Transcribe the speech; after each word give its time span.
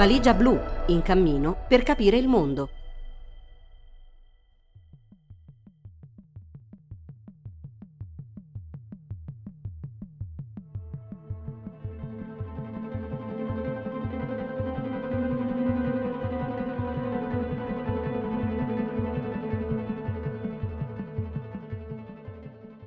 Valigia 0.00 0.32
blu, 0.32 0.58
in 0.86 1.02
cammino 1.02 1.66
per 1.68 1.82
capire 1.82 2.16
il 2.16 2.26
mondo. 2.26 2.70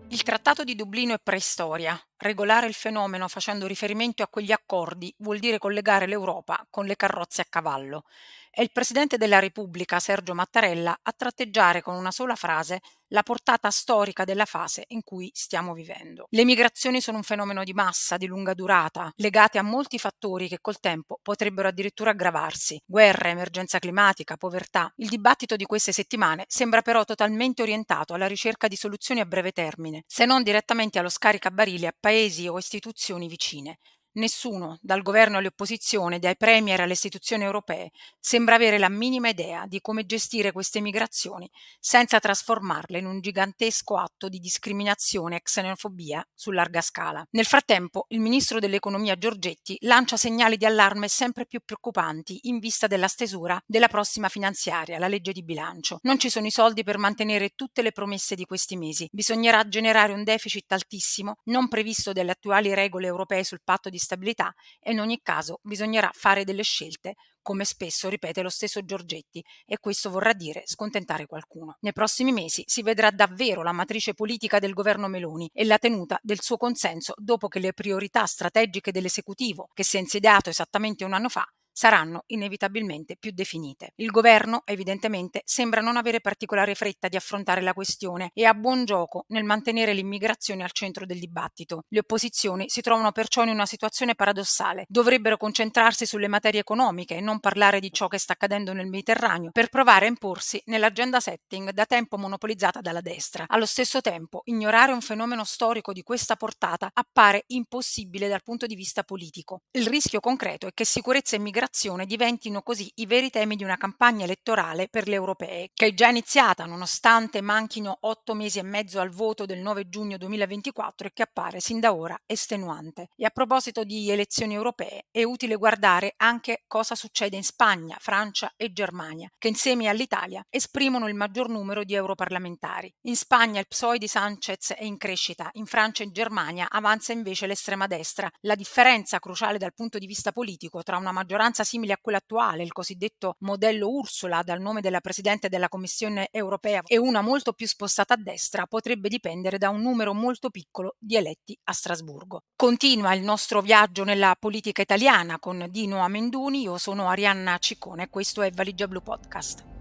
Il 0.07 0.23
Trattato 0.23 0.63
di 0.63 0.73
Dublino 0.73 1.13
è 1.13 1.19
preistoria. 1.21 1.95
Regolare 2.23 2.67
il 2.67 2.73
fenomeno 2.73 3.27
facendo 3.27 3.67
riferimento 3.67 4.23
a 4.23 4.29
quegli 4.29 4.53
accordi 4.53 5.13
vuol 5.17 5.39
dire 5.39 5.57
collegare 5.57 6.07
l'Europa 6.07 6.65
con 6.69 6.85
le 6.85 6.95
carrozze 6.95 7.41
a 7.41 7.45
cavallo. 7.49 8.05
È 8.49 8.61
il 8.61 8.71
Presidente 8.71 9.17
della 9.17 9.39
Repubblica, 9.39 9.99
Sergio 9.99 10.33
Mattarella, 10.33 10.99
a 11.01 11.11
tratteggiare 11.11 11.81
con 11.81 11.95
una 11.95 12.11
sola 12.11 12.35
frase 12.35 12.79
la 13.07 13.23
portata 13.23 13.69
storica 13.71 14.25
della 14.25 14.45
fase 14.45 14.85
in 14.89 15.03
cui 15.03 15.29
stiamo 15.33 15.73
vivendo. 15.73 16.27
Le 16.29 16.45
migrazioni 16.45 17.01
sono 17.01 17.17
un 17.17 17.23
fenomeno 17.23 17.63
di 17.63 17.73
massa, 17.73 18.17
di 18.17 18.27
lunga 18.27 18.53
durata, 18.53 19.11
legate 19.15 19.57
a 19.57 19.63
molti 19.63 19.97
fattori 19.97 20.47
che 20.47 20.59
col 20.61 20.79
tempo 20.79 21.19
potrebbero 21.21 21.67
addirittura 21.67 22.11
aggravarsi. 22.11 22.79
Guerra, 22.85 23.29
emergenza 23.29 23.79
climatica, 23.79 24.37
povertà. 24.37 24.91
Il 24.97 25.09
dibattito 25.09 25.55
di 25.55 25.65
queste 25.65 25.91
settimane 25.91 26.45
sembra 26.47 26.81
però 26.81 27.03
totalmente 27.05 27.63
orientato 27.63 28.13
alla 28.13 28.27
ricerca 28.27 28.67
di 28.67 28.75
soluzioni 28.75 29.19
a 29.19 29.25
breve 29.25 29.51
termine, 29.51 30.03
se 30.07 30.25
non 30.25 30.43
direttamente 30.43 30.99
allo 30.99 31.09
scaricabarile 31.09 31.87
a 31.87 31.95
paesi 31.99 32.12
o 32.49 32.57
istituzioni 32.59 33.27
vicine. 33.27 33.77
Nessuno, 34.15 34.77
dal 34.81 35.01
governo 35.01 35.37
alle 35.37 35.47
opposizioni, 35.47 36.19
dai 36.19 36.37
premier 36.37 36.81
alle 36.81 36.93
istituzioni 36.93 37.43
europee, 37.43 37.89
sembra 38.19 38.53
avere 38.53 38.77
la 38.77 38.89
minima 38.89 39.29
idea 39.29 39.65
di 39.65 39.81
come 39.81 40.05
gestire 40.05 40.51
queste 40.51 40.81
migrazioni 40.81 41.49
senza 41.79 42.19
trasformarle 42.19 42.99
in 42.99 43.07
un 43.07 43.21
gigantesco 43.21 43.97
atto 43.97 44.29
di 44.29 44.37
discriminazione 44.37 45.37
e 45.37 45.41
xenofobia 45.41 46.23
su 46.31 46.51
larga 46.51 46.81
scala. 46.81 47.25
Nel 47.31 47.45
frattempo, 47.45 48.05
il 48.09 48.19
ministro 48.19 48.59
dell'economia 48.59 49.17
Giorgetti 49.17 49.77
lancia 49.81 50.15
segnali 50.15 50.57
di 50.57 50.65
allarme 50.65 51.07
sempre 51.07 51.47
più 51.47 51.61
preoccupanti 51.65 52.41
in 52.43 52.59
vista 52.59 52.85
della 52.85 53.07
stesura 53.07 53.59
della 53.65 53.87
prossima 53.87 54.29
finanziaria, 54.29 54.99
la 54.99 55.07
legge 55.07 55.31
di 55.31 55.43
bilancio. 55.43 55.97
Non 56.03 56.19
ci 56.19 56.29
sono 56.29 56.45
i 56.45 56.51
soldi 56.51 56.83
per 56.83 56.99
mantenere 56.99 57.53
tutte 57.55 57.81
le 57.81 57.91
promesse 57.91 58.35
di 58.35 58.45
questi 58.45 58.77
mesi. 58.77 59.07
Bisognerà 59.11 59.67
generare 59.67 60.13
un 60.13 60.23
deficit 60.23 60.71
altissimo, 60.71 61.37
non 61.45 61.67
previsto 61.67 62.13
dalle 62.13 62.31
attuali 62.31 62.75
regole 62.75 63.07
europee 63.07 63.43
sul 63.43 63.61
patto 63.63 63.89
di 63.89 64.01
stabilità 64.03 64.53
e 64.79 64.91
in 64.91 64.99
ogni 64.99 65.19
caso 65.23 65.59
bisognerà 65.63 66.11
fare 66.13 66.43
delle 66.43 66.61
scelte, 66.61 67.15
come 67.41 67.65
spesso 67.65 68.07
ripete 68.09 68.41
lo 68.41 68.49
stesso 68.49 68.83
Giorgetti, 68.83 69.43
e 69.65 69.77
questo 69.79 70.09
vorrà 70.09 70.33
dire 70.33 70.61
scontentare 70.65 71.25
qualcuno. 71.25 71.77
Nei 71.81 71.91
prossimi 71.91 72.31
mesi 72.31 72.63
si 72.67 72.83
vedrà 72.83 73.09
davvero 73.09 73.63
la 73.63 73.71
matrice 73.71 74.13
politica 74.13 74.59
del 74.59 74.73
governo 74.73 75.07
Meloni 75.07 75.49
e 75.51 75.65
la 75.65 75.77
tenuta 75.77 76.19
del 76.21 76.41
suo 76.41 76.57
consenso 76.57 77.13
dopo 77.17 77.47
che 77.47 77.59
le 77.59 77.73
priorità 77.73 78.25
strategiche 78.25 78.91
dell'esecutivo, 78.91 79.69
che 79.73 79.83
si 79.83 79.97
è 79.97 79.99
insediato 79.99 80.49
esattamente 80.49 81.03
un 81.03 81.13
anno 81.13 81.29
fa, 81.29 81.45
saranno 81.73 82.23
inevitabilmente 82.27 83.17
più 83.17 83.31
definite. 83.31 83.93
Il 83.95 84.11
governo, 84.11 84.61
evidentemente, 84.63 85.41
sembra 85.43 85.81
non 85.81 85.97
avere 85.97 86.21
particolare 86.21 86.75
fretta 86.75 87.07
di 87.07 87.15
affrontare 87.15 87.61
la 87.61 87.73
questione 87.73 88.29
e 88.33 88.45
ha 88.45 88.53
buon 88.53 88.85
gioco 88.85 89.25
nel 89.29 89.43
mantenere 89.43 89.93
l'immigrazione 89.93 90.63
al 90.63 90.71
centro 90.71 91.05
del 91.05 91.19
dibattito. 91.19 91.83
Le 91.89 91.99
opposizioni 91.99 92.69
si 92.69 92.81
trovano 92.81 93.11
perciò 93.11 93.43
in 93.43 93.49
una 93.49 93.65
situazione 93.65 94.13
paradossale. 94.13 94.85
Dovrebbero 94.87 95.35
concentrarsi 95.37 96.05
sulle 96.05 96.27
materie 96.27 96.59
economiche 96.59 97.17
e 97.17 97.21
non 97.21 97.39
parlare 97.39 97.79
di 97.79 97.91
ciò 97.91 98.07
che 98.07 98.19
sta 98.19 98.33
accadendo 98.33 98.71
nel 98.73 98.87
Mediterraneo 98.87 99.49
per 99.51 99.69
provare 99.69 100.05
a 100.05 100.09
imporsi 100.09 100.61
nell'agenda 100.65 101.19
setting 101.19 101.71
da 101.71 101.85
tempo 101.85 102.17
monopolizzata 102.17 102.81
dalla 102.81 103.01
destra. 103.01 103.45
Allo 103.47 103.65
stesso 103.65 103.99
tempo, 103.99 104.41
ignorare 104.45 104.91
un 104.91 105.01
fenomeno 105.01 105.43
storico 105.43 105.91
di 105.91 106.03
questa 106.03 106.35
portata 106.35 106.91
appare 106.93 107.45
impossibile 107.47 108.27
dal 108.27 108.43
punto 108.43 108.67
di 108.67 108.75
vista 108.75 109.03
politico. 109.03 109.61
Il 109.71 109.87
rischio 109.87 110.19
concreto 110.19 110.67
è 110.67 110.71
che 110.73 110.85
sicurezza 110.85 111.35
e 111.35 111.39
immigrazione 111.39 111.61
migrazione 111.63 112.05
diventino 112.05 112.61
così 112.61 112.91
i 112.95 113.05
veri 113.05 113.29
temi 113.29 113.55
di 113.55 113.63
una 113.63 113.77
campagna 113.77 114.25
elettorale 114.25 114.89
per 114.89 115.07
le 115.07 115.15
europee, 115.15 115.69
che 115.73 115.87
è 115.87 115.93
già 115.93 116.09
iniziata 116.09 116.65
nonostante 116.65 117.41
manchino 117.41 117.97
otto 118.01 118.33
mesi 118.33 118.59
e 118.59 118.63
mezzo 118.63 118.99
al 118.99 119.09
voto 119.09 119.45
del 119.45 119.59
9 119.59 119.87
giugno 119.87 120.17
2024 120.17 121.07
e 121.07 121.11
che 121.13 121.21
appare 121.21 121.61
sin 121.61 121.79
da 121.79 121.93
ora 121.93 122.19
estenuante. 122.25 123.09
E 123.15 123.23
a 123.23 123.29
proposito 123.29 123.85
di 123.85 124.11
elezioni 124.11 124.53
europee, 124.55 125.05
è 125.09 125.23
utile 125.23 125.55
guardare 125.55 126.15
anche 126.17 126.63
cosa 126.67 126.95
succede 126.95 127.37
in 127.37 127.43
Spagna, 127.43 127.95
Francia 127.99 128.51
e 128.57 128.73
Germania, 128.73 129.29
che 129.37 129.47
insieme 129.47 129.87
all'Italia 129.87 130.45
esprimono 130.49 131.07
il 131.07 131.15
maggior 131.15 131.47
numero 131.47 131.85
di 131.85 131.93
europarlamentari. 131.93 132.93
In 133.03 133.15
Spagna 133.15 133.59
il 133.59 133.67
PSOE 133.67 133.97
di 133.97 134.07
Sanchez 134.07 134.73
è 134.73 134.83
in 134.83 134.97
crescita, 134.97 135.49
in 135.53 135.65
Francia 135.65 136.03
e 136.03 136.07
in 136.07 136.11
Germania 136.11 136.67
avanza 136.69 137.13
invece 137.13 137.47
l'estrema 137.47 137.87
destra. 137.87 138.29
La 138.41 138.55
differenza 138.55 139.19
cruciale 139.19 139.57
dal 139.57 139.73
punto 139.73 139.97
di 139.97 140.07
vista 140.07 140.33
politico 140.33 140.83
tra 140.83 140.97
una 140.97 141.11
maggioranza 141.13 141.52
maggioranza 141.53 141.63
simile 141.63 141.93
a 141.93 141.99
quella 142.01 142.17
attuale, 142.17 142.63
il 142.63 142.71
cosiddetto 142.71 143.35
modello 143.39 143.87
Ursula 143.87 144.41
dal 144.43 144.59
nome 144.59 144.81
della 144.81 144.99
Presidente 144.99 145.49
della 145.49 145.69
Commissione 145.69 146.27
europea, 146.31 146.81
e 146.85 146.97
una 146.97 147.21
molto 147.21 147.53
più 147.53 147.67
spostata 147.67 148.15
a 148.15 148.17
destra, 148.17 148.65
potrebbe 148.65 149.07
dipendere 149.07 149.57
da 149.57 149.69
un 149.69 149.81
numero 149.81 150.13
molto 150.13 150.49
piccolo 150.49 150.95
di 150.97 151.15
eletti 151.15 151.57
a 151.65 151.73
Strasburgo. 151.73 152.41
Continua 152.55 153.13
il 153.13 153.23
nostro 153.23 153.61
viaggio 153.61 154.03
nella 154.03 154.35
politica 154.37 154.81
italiana 154.81 155.39
con 155.39 155.67
Dino 155.69 155.99
Amenduni, 155.99 156.61
io 156.61 156.77
sono 156.77 157.07
Arianna 157.07 157.57
Ciccone 157.59 158.03
e 158.03 158.09
questo 158.09 158.41
è 158.41 158.49
Valigia 158.51 158.87
Blu 158.87 159.01
Podcast. 159.01 159.72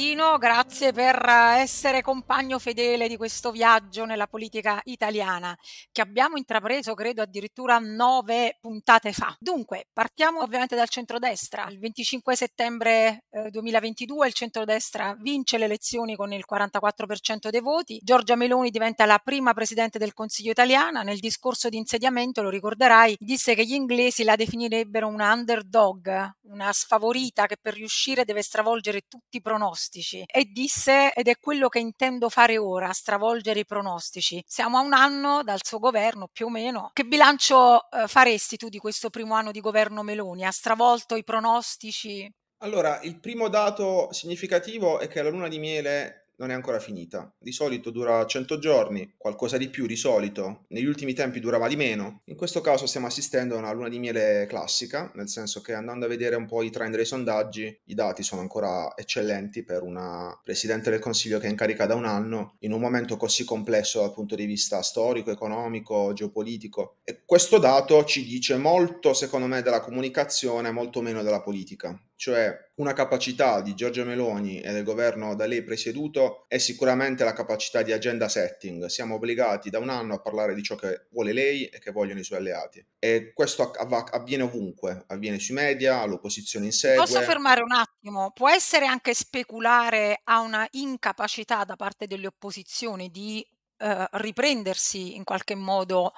Ciao 0.00 0.08
Dino, 0.08 0.38
grazie 0.38 0.92
per 0.92 1.22
essere 1.28 2.00
compagno 2.00 2.58
fedele 2.58 3.06
di 3.06 3.18
questo 3.18 3.50
viaggio 3.50 4.06
nella 4.06 4.26
politica 4.26 4.80
italiana 4.84 5.54
che 5.92 6.00
abbiamo 6.00 6.38
intrapreso, 6.38 6.94
credo, 6.94 7.20
addirittura 7.20 7.78
nove 7.78 8.56
puntate 8.62 9.12
fa. 9.12 9.36
Dunque, 9.38 9.88
partiamo 9.92 10.40
ovviamente 10.40 10.74
dal 10.74 10.88
centrodestra. 10.88 11.68
Il 11.68 11.78
25 11.78 12.34
settembre 12.34 13.24
eh, 13.28 13.50
2022 13.50 14.26
il 14.26 14.32
centrodestra 14.32 15.14
vince 15.20 15.58
le 15.58 15.66
elezioni 15.66 16.16
con 16.16 16.32
il 16.32 16.46
44% 16.50 17.50
dei 17.50 17.60
voti. 17.60 18.00
Giorgia 18.02 18.36
Meloni 18.36 18.70
diventa 18.70 19.04
la 19.04 19.20
prima 19.22 19.52
presidente 19.52 19.98
del 19.98 20.14
Consiglio 20.14 20.52
italiana. 20.52 21.02
Nel 21.02 21.18
discorso 21.18 21.68
di 21.68 21.76
insediamento, 21.76 22.40
lo 22.40 22.48
ricorderai, 22.48 23.16
disse 23.18 23.54
che 23.54 23.66
gli 23.66 23.74
inglesi 23.74 24.24
la 24.24 24.36
definirebbero 24.36 25.06
una 25.06 25.30
underdog, 25.34 26.36
una 26.44 26.72
sfavorita 26.72 27.44
che 27.44 27.58
per 27.60 27.74
riuscire 27.74 28.24
deve 28.24 28.40
stravolgere 28.40 29.02
tutti 29.06 29.36
i 29.36 29.42
pronostici 29.42 29.88
pronostici 29.90 30.24
e 30.26 30.44
disse 30.44 31.12
ed 31.12 31.26
è 31.26 31.36
quello 31.38 31.68
che 31.68 31.80
intendo 31.80 32.28
fare 32.28 32.56
ora, 32.56 32.92
stravolgere 32.92 33.60
i 33.60 33.66
pronostici. 33.66 34.42
Siamo 34.46 34.78
a 34.78 34.82
un 34.82 34.92
anno 34.92 35.42
dal 35.42 35.58
suo 35.62 35.78
governo 35.78 36.28
più 36.32 36.46
o 36.46 36.50
meno. 36.50 36.90
Che 36.92 37.04
bilancio 37.04 37.90
eh, 37.90 38.06
faresti 38.06 38.56
tu 38.56 38.68
di 38.68 38.78
questo 38.78 39.10
primo 39.10 39.34
anno 39.34 39.50
di 39.50 39.60
governo 39.60 40.02
Meloni? 40.02 40.46
Ha 40.46 40.50
stravolto 40.50 41.16
i 41.16 41.24
pronostici? 41.24 42.32
Allora, 42.62 43.00
il 43.02 43.18
primo 43.18 43.48
dato 43.48 44.12
significativo 44.12 45.00
è 45.00 45.08
che 45.08 45.22
la 45.22 45.30
luna 45.30 45.48
di 45.48 45.58
miele 45.58 46.19
non 46.40 46.50
è 46.50 46.54
ancora 46.54 46.80
finita. 46.80 47.32
Di 47.38 47.52
solito 47.52 47.90
dura 47.90 48.24
100 48.24 48.58
giorni, 48.58 49.14
qualcosa 49.16 49.58
di 49.58 49.68
più 49.68 49.86
di 49.86 49.96
solito. 49.96 50.64
Negli 50.68 50.86
ultimi 50.86 51.12
tempi 51.12 51.38
durava 51.38 51.68
di 51.68 51.76
meno. 51.76 52.22
In 52.24 52.36
questo 52.36 52.62
caso 52.62 52.86
stiamo 52.86 53.06
assistendo 53.06 53.54
a 53.54 53.58
una 53.58 53.72
luna 53.72 53.88
di 53.88 53.98
miele 53.98 54.46
classica, 54.48 55.12
nel 55.14 55.28
senso 55.28 55.60
che 55.60 55.74
andando 55.74 56.06
a 56.06 56.08
vedere 56.08 56.36
un 56.36 56.46
po' 56.46 56.62
i 56.62 56.70
trend 56.70 56.96
dei 56.96 57.04
sondaggi, 57.04 57.80
i 57.84 57.94
dati 57.94 58.22
sono 58.22 58.40
ancora 58.40 58.96
eccellenti 58.96 59.62
per 59.62 59.82
una 59.82 60.38
Presidente 60.42 60.90
del 60.90 60.98
Consiglio 60.98 61.38
che 61.38 61.46
è 61.46 61.50
in 61.50 61.56
carica 61.56 61.84
da 61.84 61.94
un 61.94 62.06
anno, 62.06 62.56
in 62.60 62.72
un 62.72 62.80
momento 62.80 63.16
così 63.18 63.44
complesso 63.44 64.00
dal 64.00 64.12
punto 64.12 64.34
di 64.34 64.46
vista 64.46 64.80
storico, 64.82 65.30
economico, 65.30 66.12
geopolitico. 66.14 66.96
E 67.04 67.22
questo 67.26 67.58
dato 67.58 68.02
ci 68.04 68.24
dice 68.24 68.56
molto, 68.56 69.12
secondo 69.12 69.46
me, 69.46 69.60
della 69.60 69.80
comunicazione, 69.80 70.70
molto 70.70 71.02
meno 71.02 71.22
della 71.22 71.42
politica 71.42 72.00
cioè 72.20 72.54
una 72.74 72.92
capacità 72.92 73.62
di 73.62 73.74
Giorgio 73.74 74.04
Meloni 74.04 74.60
e 74.60 74.72
del 74.72 74.84
governo 74.84 75.34
da 75.34 75.46
lei 75.46 75.64
presieduto 75.64 76.44
è 76.48 76.58
sicuramente 76.58 77.24
la 77.24 77.32
capacità 77.32 77.80
di 77.80 77.92
agenda 77.92 78.28
setting. 78.28 78.84
Siamo 78.86 79.14
obbligati 79.14 79.70
da 79.70 79.78
un 79.78 79.88
anno 79.88 80.12
a 80.12 80.20
parlare 80.20 80.54
di 80.54 80.62
ciò 80.62 80.74
che 80.74 81.06
vuole 81.12 81.32
lei 81.32 81.64
e 81.64 81.78
che 81.78 81.90
vogliono 81.90 82.20
i 82.20 82.22
suoi 82.22 82.36
alleati. 82.36 82.84
E 82.98 83.32
questo 83.32 83.70
avviene 83.70 84.42
ovunque, 84.42 85.04
avviene 85.06 85.38
sui 85.38 85.54
media, 85.54 86.04
l'opposizione 86.04 86.66
insegue. 86.66 86.98
Posso 86.98 87.22
fermare 87.22 87.62
un 87.62 87.72
attimo? 87.72 88.32
Può 88.32 88.50
essere 88.50 88.84
anche 88.84 89.14
speculare 89.14 90.20
a 90.24 90.40
una 90.40 90.68
incapacità 90.72 91.64
da 91.64 91.76
parte 91.76 92.06
delle 92.06 92.26
opposizioni 92.26 93.08
di 93.08 93.42
eh, 93.78 94.08
riprendersi 94.12 95.16
in 95.16 95.24
qualche 95.24 95.54
modo 95.54 96.12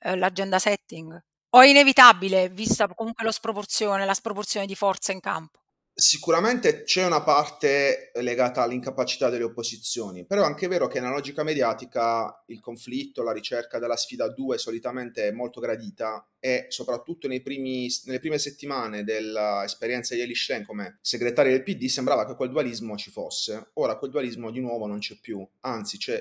eh, 0.00 0.16
l'agenda 0.16 0.58
setting? 0.58 1.22
O 1.54 1.60
è 1.60 1.66
inevitabile, 1.66 2.48
vista 2.48 2.88
comunque 2.88 3.24
lo 3.24 3.30
sproporzione 3.30 4.06
la 4.06 4.14
sproporzione 4.14 4.64
di 4.64 4.74
forza 4.74 5.12
in 5.12 5.20
campo? 5.20 5.60
Sicuramente 5.94 6.84
c'è 6.84 7.04
una 7.04 7.22
parte 7.22 8.10
legata 8.14 8.62
all'incapacità 8.62 9.28
delle 9.28 9.44
opposizioni, 9.44 10.24
però 10.24 10.40
è 10.40 10.46
anche 10.46 10.66
vero 10.66 10.86
che 10.88 10.98
nella 10.98 11.12
logica 11.12 11.42
mediatica 11.42 12.42
il 12.46 12.60
conflitto, 12.60 13.22
la 13.22 13.32
ricerca 13.32 13.78
della 13.78 13.96
sfida 13.96 14.24
a 14.24 14.32
due 14.32 14.56
solitamente 14.56 15.28
è 15.28 15.30
molto 15.32 15.60
gradita 15.60 16.26
e 16.38 16.64
soprattutto 16.70 17.28
primi, 17.42 17.86
nelle 18.06 18.20
prime 18.20 18.38
settimane 18.38 19.04
dell'esperienza 19.04 20.14
di 20.14 20.22
Eli 20.22 20.34
Schlein 20.34 20.64
come 20.64 21.00
segretario 21.02 21.52
del 21.52 21.62
PD 21.62 21.84
sembrava 21.84 22.24
che 22.24 22.34
quel 22.34 22.48
dualismo 22.48 22.96
ci 22.96 23.10
fosse. 23.10 23.72
Ora 23.74 23.96
quel 23.96 24.10
dualismo 24.10 24.50
di 24.50 24.60
nuovo 24.60 24.86
non 24.86 25.00
c'è 25.00 25.18
più, 25.20 25.46
anzi 25.60 25.98
c'è 25.98 26.18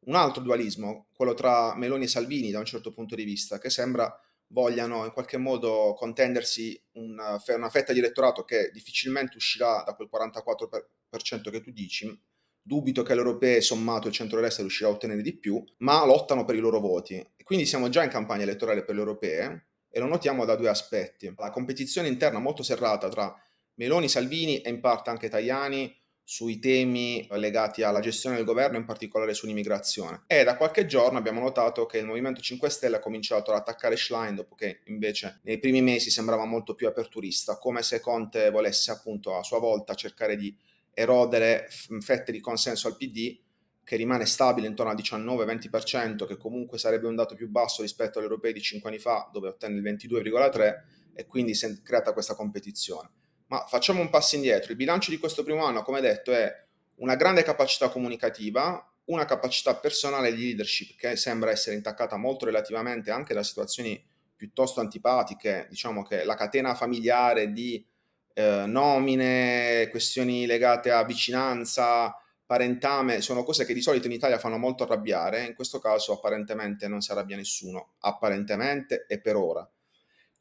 un 0.00 0.14
altro 0.14 0.42
dualismo, 0.42 1.06
quello 1.14 1.32
tra 1.32 1.74
Meloni 1.74 2.04
e 2.04 2.08
Salvini 2.08 2.50
da 2.50 2.58
un 2.58 2.66
certo 2.66 2.92
punto 2.92 3.14
di 3.14 3.24
vista, 3.24 3.58
che 3.58 3.70
sembra 3.70 4.14
vogliano 4.48 5.04
in 5.04 5.12
qualche 5.12 5.36
modo 5.36 5.94
contendersi 5.96 6.80
una, 6.92 7.42
una 7.46 7.70
fetta 7.70 7.92
di 7.92 7.98
elettorato 7.98 8.44
che 8.44 8.70
difficilmente 8.72 9.36
uscirà 9.36 9.82
da 9.84 9.94
quel 9.94 10.08
44% 10.12 11.50
che 11.50 11.60
tu 11.60 11.70
dici. 11.70 12.22
Dubito 12.66 13.02
che 13.02 13.14
l'europeo 13.14 13.60
sommato 13.60 14.08
il 14.08 14.14
centro-destra 14.14 14.62
riuscirà 14.62 14.88
a 14.88 14.92
ottenere 14.92 15.22
di 15.22 15.36
più, 15.36 15.62
ma 15.78 16.04
lottano 16.06 16.44
per 16.44 16.54
i 16.54 16.60
loro 16.60 16.80
voti. 16.80 17.22
Quindi 17.42 17.66
siamo 17.66 17.88
già 17.90 18.02
in 18.02 18.10
campagna 18.10 18.42
elettorale 18.44 18.84
per 18.84 18.94
le 18.94 19.00
europee 19.00 19.66
e 19.90 20.00
lo 20.00 20.06
notiamo 20.06 20.44
da 20.44 20.56
due 20.56 20.68
aspetti. 20.68 21.32
La 21.36 21.50
competizione 21.50 22.08
interna 22.08 22.38
molto 22.38 22.62
serrata 22.62 23.08
tra 23.08 23.34
Meloni, 23.74 24.08
Salvini 24.08 24.60
e 24.60 24.70
in 24.70 24.80
parte 24.80 25.10
anche 25.10 25.28
Tajani 25.28 25.94
sui 26.26 26.58
temi 26.58 27.26
legati 27.32 27.82
alla 27.82 28.00
gestione 28.00 28.36
del 28.36 28.46
governo, 28.46 28.78
in 28.78 28.86
particolare 28.86 29.34
sull'immigrazione. 29.34 30.22
E 30.26 30.42
da 30.42 30.56
qualche 30.56 30.86
giorno 30.86 31.18
abbiamo 31.18 31.40
notato 31.40 31.84
che 31.84 31.98
il 31.98 32.06
Movimento 32.06 32.40
5 32.40 32.70
Stelle 32.70 32.96
ha 32.96 33.00
cominciato 33.00 33.52
ad 33.52 33.58
attaccare 33.58 33.96
Schlein, 33.96 34.34
dopo 34.34 34.54
che 34.54 34.80
invece 34.86 35.40
nei 35.42 35.58
primi 35.58 35.82
mesi 35.82 36.10
sembrava 36.10 36.46
molto 36.46 36.74
più 36.74 36.86
aperturista, 36.88 37.58
come 37.58 37.82
se 37.82 38.00
Conte 38.00 38.50
volesse 38.50 38.90
appunto 38.90 39.36
a 39.36 39.42
sua 39.42 39.58
volta 39.58 39.94
cercare 39.94 40.34
di 40.36 40.56
erodere 40.94 41.68
fette 42.00 42.32
di 42.32 42.40
consenso 42.40 42.88
al 42.88 42.96
PD, 42.96 43.38
che 43.84 43.96
rimane 43.96 44.24
stabile 44.24 44.66
intorno 44.66 44.92
al 44.92 44.98
19-20%, 44.98 46.26
che 46.26 46.38
comunque 46.38 46.78
sarebbe 46.78 47.06
un 47.06 47.16
dato 47.16 47.34
più 47.34 47.50
basso 47.50 47.82
rispetto 47.82 48.18
agli 48.18 48.24
europei 48.24 48.54
di 48.54 48.62
5 48.62 48.88
anni 48.88 48.98
fa, 48.98 49.28
dove 49.30 49.48
ottenne 49.48 49.76
il 49.76 49.82
22,3%, 49.82 50.74
e 51.14 51.26
quindi 51.26 51.54
si 51.54 51.66
è 51.66 51.82
creata 51.82 52.14
questa 52.14 52.34
competizione. 52.34 53.10
Ma 53.54 53.64
facciamo 53.68 54.00
un 54.00 54.10
passo 54.10 54.34
indietro. 54.34 54.72
Il 54.72 54.76
bilancio 54.76 55.12
di 55.12 55.18
questo 55.18 55.44
primo 55.44 55.64
anno, 55.64 55.84
come 55.84 56.00
detto, 56.00 56.32
è 56.32 56.52
una 56.96 57.14
grande 57.14 57.44
capacità 57.44 57.88
comunicativa, 57.88 58.84
una 59.04 59.26
capacità 59.26 59.76
personale 59.76 60.34
di 60.34 60.42
leadership 60.42 60.98
che 60.98 61.14
sembra 61.14 61.52
essere 61.52 61.76
intaccata 61.76 62.16
molto 62.16 62.46
relativamente 62.46 63.12
anche 63.12 63.32
da 63.32 63.44
situazioni 63.44 64.02
piuttosto 64.34 64.80
antipatiche, 64.80 65.68
diciamo 65.70 66.02
che 66.02 66.24
la 66.24 66.34
catena 66.34 66.74
familiare 66.74 67.52
di 67.52 67.86
eh, 68.34 68.64
nomine, 68.66 69.86
questioni 69.88 70.46
legate 70.46 70.90
a 70.90 71.04
vicinanza, 71.04 72.12
parentame, 72.44 73.20
sono 73.20 73.44
cose 73.44 73.64
che 73.64 73.72
di 73.72 73.82
solito 73.82 74.08
in 74.08 74.14
Italia 74.14 74.40
fanno 74.40 74.58
molto 74.58 74.82
arrabbiare, 74.82 75.44
in 75.44 75.54
questo 75.54 75.78
caso 75.78 76.12
apparentemente 76.12 76.88
non 76.88 77.00
si 77.00 77.12
arrabbia 77.12 77.36
nessuno, 77.36 77.92
apparentemente 78.00 79.06
e 79.06 79.20
per 79.20 79.36
ora. 79.36 79.68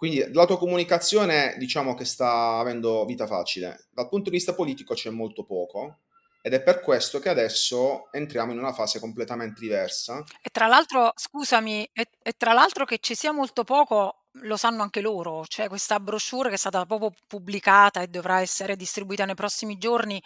Quindi 0.04 0.34
la 0.34 0.46
tua 0.46 0.58
comunicazione 0.58 1.56
diciamo 1.58 1.94
che 1.94 2.04
sta 2.04 2.58
avendo 2.58 3.06
vita 3.06 3.26
facile. 3.26 3.86
Dal 3.90 4.10
punto 4.10 4.30
di 4.30 4.36
vista 4.36 4.54
politico 4.54 4.94
c'è 4.94 5.10
molto 5.10 5.46
poco 5.46 6.00
ed 6.42 6.54
è 6.54 6.62
per 6.62 6.82
questo 6.82 7.20
che 7.20 7.30
adesso 7.30 8.12
entriamo 8.12 8.52
in 8.52 8.58
una 8.58 8.74
fase 8.74 9.00
completamente 9.00 9.62
diversa. 9.62 10.22
E 10.42 10.50
tra 10.52 10.68
l'altro, 10.68 11.14
scusami, 11.16 11.90
e, 11.94 12.10
e 12.22 12.34
tra 12.36 12.52
l'altro 12.52 12.84
che 12.84 12.98
ci 13.00 13.16
sia 13.16 13.32
molto 13.32 13.64
poco 13.64 14.26
lo 14.42 14.58
sanno 14.58 14.82
anche 14.82 15.00
loro, 15.00 15.46
cioè 15.48 15.70
questa 15.70 16.02
brochure 16.02 16.50
che 16.50 16.56
è 16.56 16.58
stata 16.58 16.86
proprio 16.86 17.14
pubblicata 17.26 18.02
e 18.02 18.08
dovrà 18.08 18.42
essere 18.42 18.76
distribuita 18.76 19.24
nei 19.24 19.36
prossimi 19.36 19.78
giorni 19.78 20.22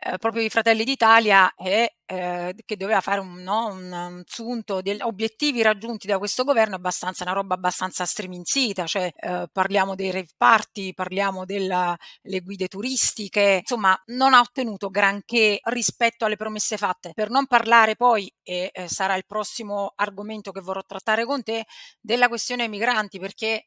eh, 0.00 0.18
proprio 0.18 0.42
i 0.42 0.48
Fratelli 0.48 0.84
d'Italia 0.84 1.52
e 1.54 1.96
eh, 2.06 2.54
che 2.64 2.76
doveva 2.76 3.00
fare 3.00 3.20
un, 3.20 3.42
no, 3.42 3.66
un, 3.66 3.92
un 3.92 4.22
sunto 4.24 4.80
degli 4.80 5.02
obiettivi 5.02 5.60
raggiunti 5.60 6.06
da 6.06 6.18
questo 6.18 6.44
governo 6.44 6.76
abbastanza 6.76 7.24
una 7.24 7.32
roba 7.32 7.54
abbastanza 7.54 8.06
striminzita, 8.06 8.86
cioè 8.86 9.12
eh, 9.14 9.48
parliamo 9.52 9.94
dei 9.94 10.10
rave 10.10 10.30
party, 10.36 10.94
parliamo 10.94 11.44
delle 11.44 11.96
guide 12.42 12.68
turistiche, 12.68 13.58
insomma 13.60 14.00
non 14.06 14.34
ha 14.34 14.40
ottenuto 14.40 14.88
granché 14.88 15.58
rispetto 15.64 16.24
alle 16.24 16.36
promesse 16.36 16.76
fatte. 16.76 17.12
Per 17.12 17.28
non 17.28 17.46
parlare 17.46 17.96
poi, 17.96 18.32
e 18.42 18.70
eh, 18.72 18.88
sarà 18.88 19.16
il 19.16 19.26
prossimo 19.26 19.92
argomento 19.96 20.52
che 20.52 20.60
vorrò 20.60 20.82
trattare 20.86 21.24
con 21.24 21.42
te, 21.42 21.64
della 22.00 22.28
questione 22.28 22.68
migranti, 22.68 23.18
perché 23.18 23.64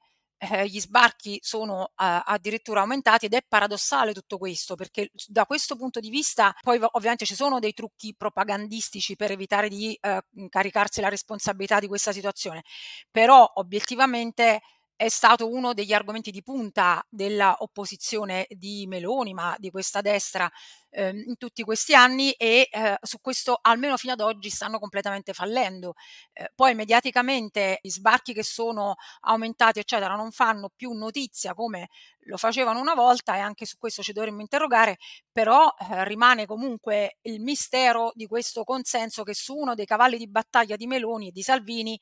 eh, 0.49 0.67
gli 0.67 0.79
sbarchi 0.79 1.39
sono 1.43 1.85
eh, 1.89 2.21
addirittura 2.25 2.81
aumentati 2.81 3.27
ed 3.27 3.33
è 3.33 3.43
paradossale 3.47 4.11
tutto 4.13 4.37
questo 4.39 4.75
perché 4.75 5.11
da 5.27 5.45
questo 5.45 5.75
punto 5.75 5.99
di 5.99 6.09
vista 6.09 6.53
poi 6.61 6.79
ovviamente 6.81 7.25
ci 7.25 7.35
sono 7.35 7.59
dei 7.59 7.73
trucchi 7.73 8.15
propagandistici 8.15 9.15
per 9.15 9.31
evitare 9.31 9.69
di 9.69 9.95
eh, 10.01 10.23
caricarsi 10.49 10.99
la 10.99 11.09
responsabilità 11.09 11.79
di 11.79 11.87
questa 11.87 12.11
situazione, 12.11 12.63
però 13.11 13.51
obiettivamente 13.55 14.61
è 14.95 15.09
stato 15.09 15.49
uno 15.49 15.73
degli 15.73 15.93
argomenti 15.93 16.29
di 16.29 16.43
punta 16.43 17.03
dell'opposizione 17.09 18.45
di 18.49 18.85
Meloni, 18.87 19.33
ma 19.33 19.55
di 19.57 19.71
questa 19.71 20.01
destra 20.01 20.47
eh, 20.91 21.09
in 21.09 21.37
tutti 21.37 21.63
questi 21.63 21.95
anni 21.95 22.31
e 22.33 22.67
eh, 22.71 22.97
su 23.01 23.19
questo 23.21 23.57
almeno 23.61 23.97
fino 23.97 24.13
ad 24.13 24.19
oggi 24.21 24.49
stanno 24.49 24.79
completamente 24.79 25.33
fallendo. 25.33 25.93
Eh, 26.33 26.51
poi 26.55 26.75
mediaticamente 26.75 27.79
gli 27.81 27.89
sbarchi 27.89 28.33
che 28.33 28.43
sono 28.43 28.95
aumentati 29.21 29.79
eccetera 29.79 30.15
non 30.15 30.31
fanno 30.31 30.69
più 30.75 30.91
notizia 30.93 31.53
come 31.53 31.89
lo 32.25 32.37
facevano 32.37 32.79
una 32.79 32.93
volta 32.93 33.35
e 33.35 33.39
anche 33.39 33.65
su 33.65 33.77
questo 33.77 34.03
ci 34.03 34.13
dovremmo 34.13 34.41
interrogare, 34.41 34.97
però 35.31 35.67
eh, 35.89 36.05
rimane 36.05 36.45
comunque 36.45 37.17
il 37.21 37.41
mistero 37.41 38.11
di 38.13 38.27
questo 38.27 38.63
consenso 38.63 39.23
che 39.23 39.33
su 39.33 39.55
uno 39.55 39.73
dei 39.73 39.85
cavalli 39.85 40.17
di 40.17 40.27
battaglia 40.29 40.75
di 40.75 40.87
Meloni 40.87 41.29
e 41.29 41.31
di 41.31 41.41
Salvini 41.41 41.99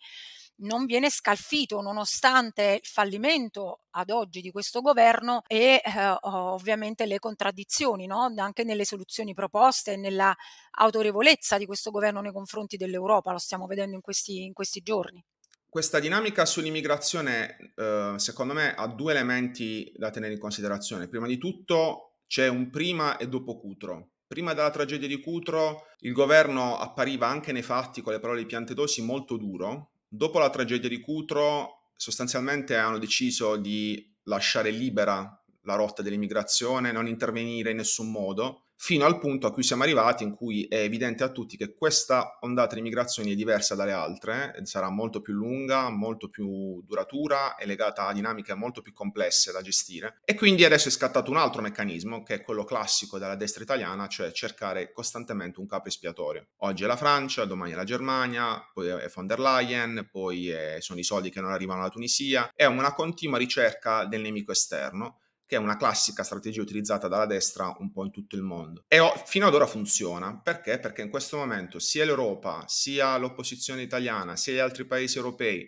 non 0.60 0.86
viene 0.86 1.10
scalfito 1.10 1.82
nonostante 1.82 2.80
il 2.82 2.88
fallimento 2.88 3.82
ad 3.92 4.10
oggi 4.10 4.42
di 4.42 4.52
questo 4.52 4.82
governo 4.82 5.44
e 5.48 5.82
eh, 5.84 6.18
ovviamente 6.22 7.06
le 7.06 7.20
contraddizioni 7.20 8.06
no? 8.08 8.34
anche 8.38 8.64
nelle 8.64 8.86
soluzioni 8.86 9.34
proposte 9.34 9.94
e 9.94 9.98
nella 9.98 10.36
autorevolezza 10.72 11.58
di 11.58 11.66
questo 11.66 11.92
governo 11.92 12.22
nei 12.22 12.32
confronti 12.32 12.78
dell'Europa, 12.78 13.32
lo 13.32 13.38
stiamo 13.38 13.68
vedendo 13.68 13.96
in 13.96 14.02
questi, 14.02 14.44
in 14.44 14.54
questi 14.54 14.82
giorni. 14.82 15.24
Questa 15.70 16.00
dinamica 16.00 16.46
sull'immigrazione, 16.46 17.74
eh, 17.76 18.14
secondo 18.18 18.54
me, 18.54 18.74
ha 18.74 18.88
due 18.88 19.12
elementi 19.12 19.92
da 19.96 20.10
tenere 20.10 20.34
in 20.34 20.40
considerazione. 20.40 21.08
Prima 21.08 21.28
di 21.28 21.38
tutto 21.38 22.16
c'è 22.26 22.48
un 22.48 22.72
prima 22.72 23.18
e 23.18 23.28
dopo 23.28 23.60
Cutro. 23.60 24.14
Prima 24.26 24.54
della 24.54 24.72
tragedia 24.72 25.08
di 25.08 25.20
Cutro 25.20 25.88
il 26.00 26.12
governo 26.12 26.78
appariva 26.78 27.28
anche 27.28 27.52
nei 27.52 27.62
fatti, 27.62 28.02
con 28.02 28.14
le 28.14 28.20
parole 28.20 28.40
di 28.40 28.48
Piantedosi, 28.48 29.04
molto 29.04 29.38
duro, 29.38 29.92
Dopo 30.12 30.40
la 30.40 30.50
tragedia 30.50 30.90
di 30.90 31.00
Cutro, 31.00 31.92
sostanzialmente 31.96 32.76
hanno 32.76 32.98
deciso 32.98 33.58
di 33.58 34.12
lasciare 34.24 34.72
libera 34.72 35.40
la 35.64 35.76
rotta 35.76 36.02
dell'immigrazione, 36.02 36.92
non 36.92 37.08
intervenire 37.08 37.70
in 37.70 37.78
nessun 37.78 38.12
modo 38.12 38.69
fino 38.82 39.06
al 39.06 39.20
punto 39.20 39.46
a 39.46 39.52
cui 39.52 39.62
siamo 39.62 39.84
arrivati 39.84 40.24
in 40.24 40.34
cui 40.34 40.64
è 40.64 40.78
evidente 40.78 41.26
a 41.26 41.32
tutti 41.32 41.58
che 41.58 41.76
questa 41.76 42.38
ondata 42.40 42.76
di 42.76 42.82
migrazioni 42.82 43.34
è 43.34 43.36
diversa 43.36 43.76
dalle 43.76 43.92
altre, 43.92 44.58
sarà 44.64 44.90
molto 44.90 45.20
più 45.20 45.34
lunga, 45.34 45.90
molto 45.90 46.30
più 46.30 46.82
duratura 46.86 47.58
e 47.58 47.66
legata 47.66 48.08
a 48.08 48.14
dinamiche 48.14 48.54
molto 48.54 48.82
più 48.82 48.94
complesse 48.94 49.52
da 49.52 49.62
gestire. 49.62 50.22
E 50.24 50.34
quindi 50.34 50.64
adesso 50.64 50.88
è 50.88 50.92
scattato 50.92 51.30
un 51.30 51.36
altro 51.36 51.62
meccanismo 51.62 52.24
che 52.24 52.36
è 52.36 52.42
quello 52.42 52.64
classico 52.64 53.20
della 53.20 53.36
destra 53.36 53.64
italiana, 53.64 54.08
cioè 54.08 54.32
cercare 54.32 54.94
costantemente 54.94 55.60
un 55.60 55.68
capo 55.68 55.90
espiatorio. 55.90 56.48
Oggi 56.60 56.86
è 56.86 56.88
la 56.88 56.96
Francia, 56.96 57.44
domani 57.44 57.74
è 57.74 57.76
la 57.76 57.84
Germania, 57.84 58.66
poi 58.74 58.88
è 58.88 59.12
von 59.14 59.28
der 59.28 59.40
Leyen, 59.42 60.08
poi 60.10 60.54
sono 60.80 61.00
i 61.00 61.04
soldi 61.04 61.30
che 61.30 61.42
non 61.42 61.52
arrivano 61.52 61.82
alla 61.82 61.90
Tunisia. 61.90 62.50
È 62.56 62.64
una 62.64 62.94
continua 62.94 63.38
ricerca 63.38 64.06
del 64.06 64.22
nemico 64.22 64.54
esterno 64.54 65.20
che 65.50 65.56
è 65.56 65.60
una 65.60 65.78
classica 65.78 66.22
strategia 66.22 66.62
utilizzata 66.62 67.08
dalla 67.08 67.26
destra 67.26 67.76
un 67.80 67.92
po' 67.92 68.06
in 68.06 68.12
tutto 68.12 68.36
il 68.36 68.44
mondo. 68.44 68.84
E 68.88 69.00
fino 69.26 69.48
ad 69.48 69.56
ora 69.56 69.66
funziona. 69.66 70.40
Perché? 70.40 70.78
Perché 70.78 71.02
in 71.02 71.10
questo 71.10 71.38
momento 71.38 71.80
sia 71.80 72.06
l'Europa, 72.06 72.66
sia 72.68 73.18
l'opposizione 73.18 73.82
italiana, 73.82 74.36
sia 74.36 74.54
gli 74.54 74.60
altri 74.60 74.86
paesi 74.86 75.18
europei 75.18 75.68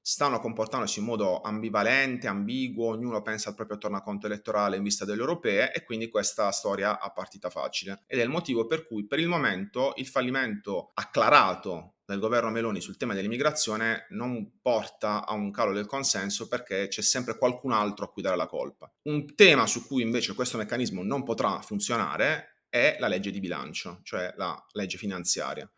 stanno 0.00 0.38
comportandosi 0.38 1.00
in 1.00 1.06
modo 1.06 1.40
ambivalente, 1.40 2.28
ambiguo, 2.28 2.90
ognuno 2.90 3.20
pensa 3.22 3.48
al 3.48 3.56
proprio 3.56 3.78
tornaconto 3.78 4.26
elettorale 4.26 4.76
in 4.76 4.84
vista 4.84 5.04
delle 5.04 5.18
europee 5.18 5.72
e 5.72 5.82
quindi 5.82 6.08
questa 6.08 6.52
storia 6.52 7.00
ha 7.00 7.10
partita 7.10 7.50
facile. 7.50 8.04
Ed 8.06 8.20
è 8.20 8.22
il 8.22 8.28
motivo 8.28 8.68
per 8.68 8.86
cui 8.86 9.08
per 9.08 9.18
il 9.18 9.26
momento 9.26 9.94
il 9.96 10.06
fallimento 10.06 10.92
acclarato 10.94 11.95
del 12.06 12.20
governo 12.20 12.50
Meloni 12.50 12.80
sul 12.80 12.96
tema 12.96 13.14
dell'immigrazione 13.14 14.06
non 14.10 14.60
porta 14.62 15.26
a 15.26 15.34
un 15.34 15.50
calo 15.50 15.72
del 15.72 15.86
consenso 15.86 16.46
perché 16.46 16.86
c'è 16.88 17.02
sempre 17.02 17.36
qualcun 17.36 17.72
altro 17.72 18.04
a 18.04 18.08
cui 18.10 18.22
dare 18.22 18.36
la 18.36 18.46
colpa. 18.46 18.90
Un 19.02 19.34
tema 19.34 19.66
su 19.66 19.86
cui 19.86 20.02
invece 20.02 20.34
questo 20.34 20.56
meccanismo 20.56 21.02
non 21.02 21.24
potrà 21.24 21.60
funzionare 21.60 22.62
è 22.68 22.96
la 23.00 23.08
legge 23.08 23.30
di 23.30 23.40
bilancio, 23.40 24.00
cioè 24.04 24.32
la 24.36 24.56
legge 24.72 24.98
finanziaria. 24.98 25.68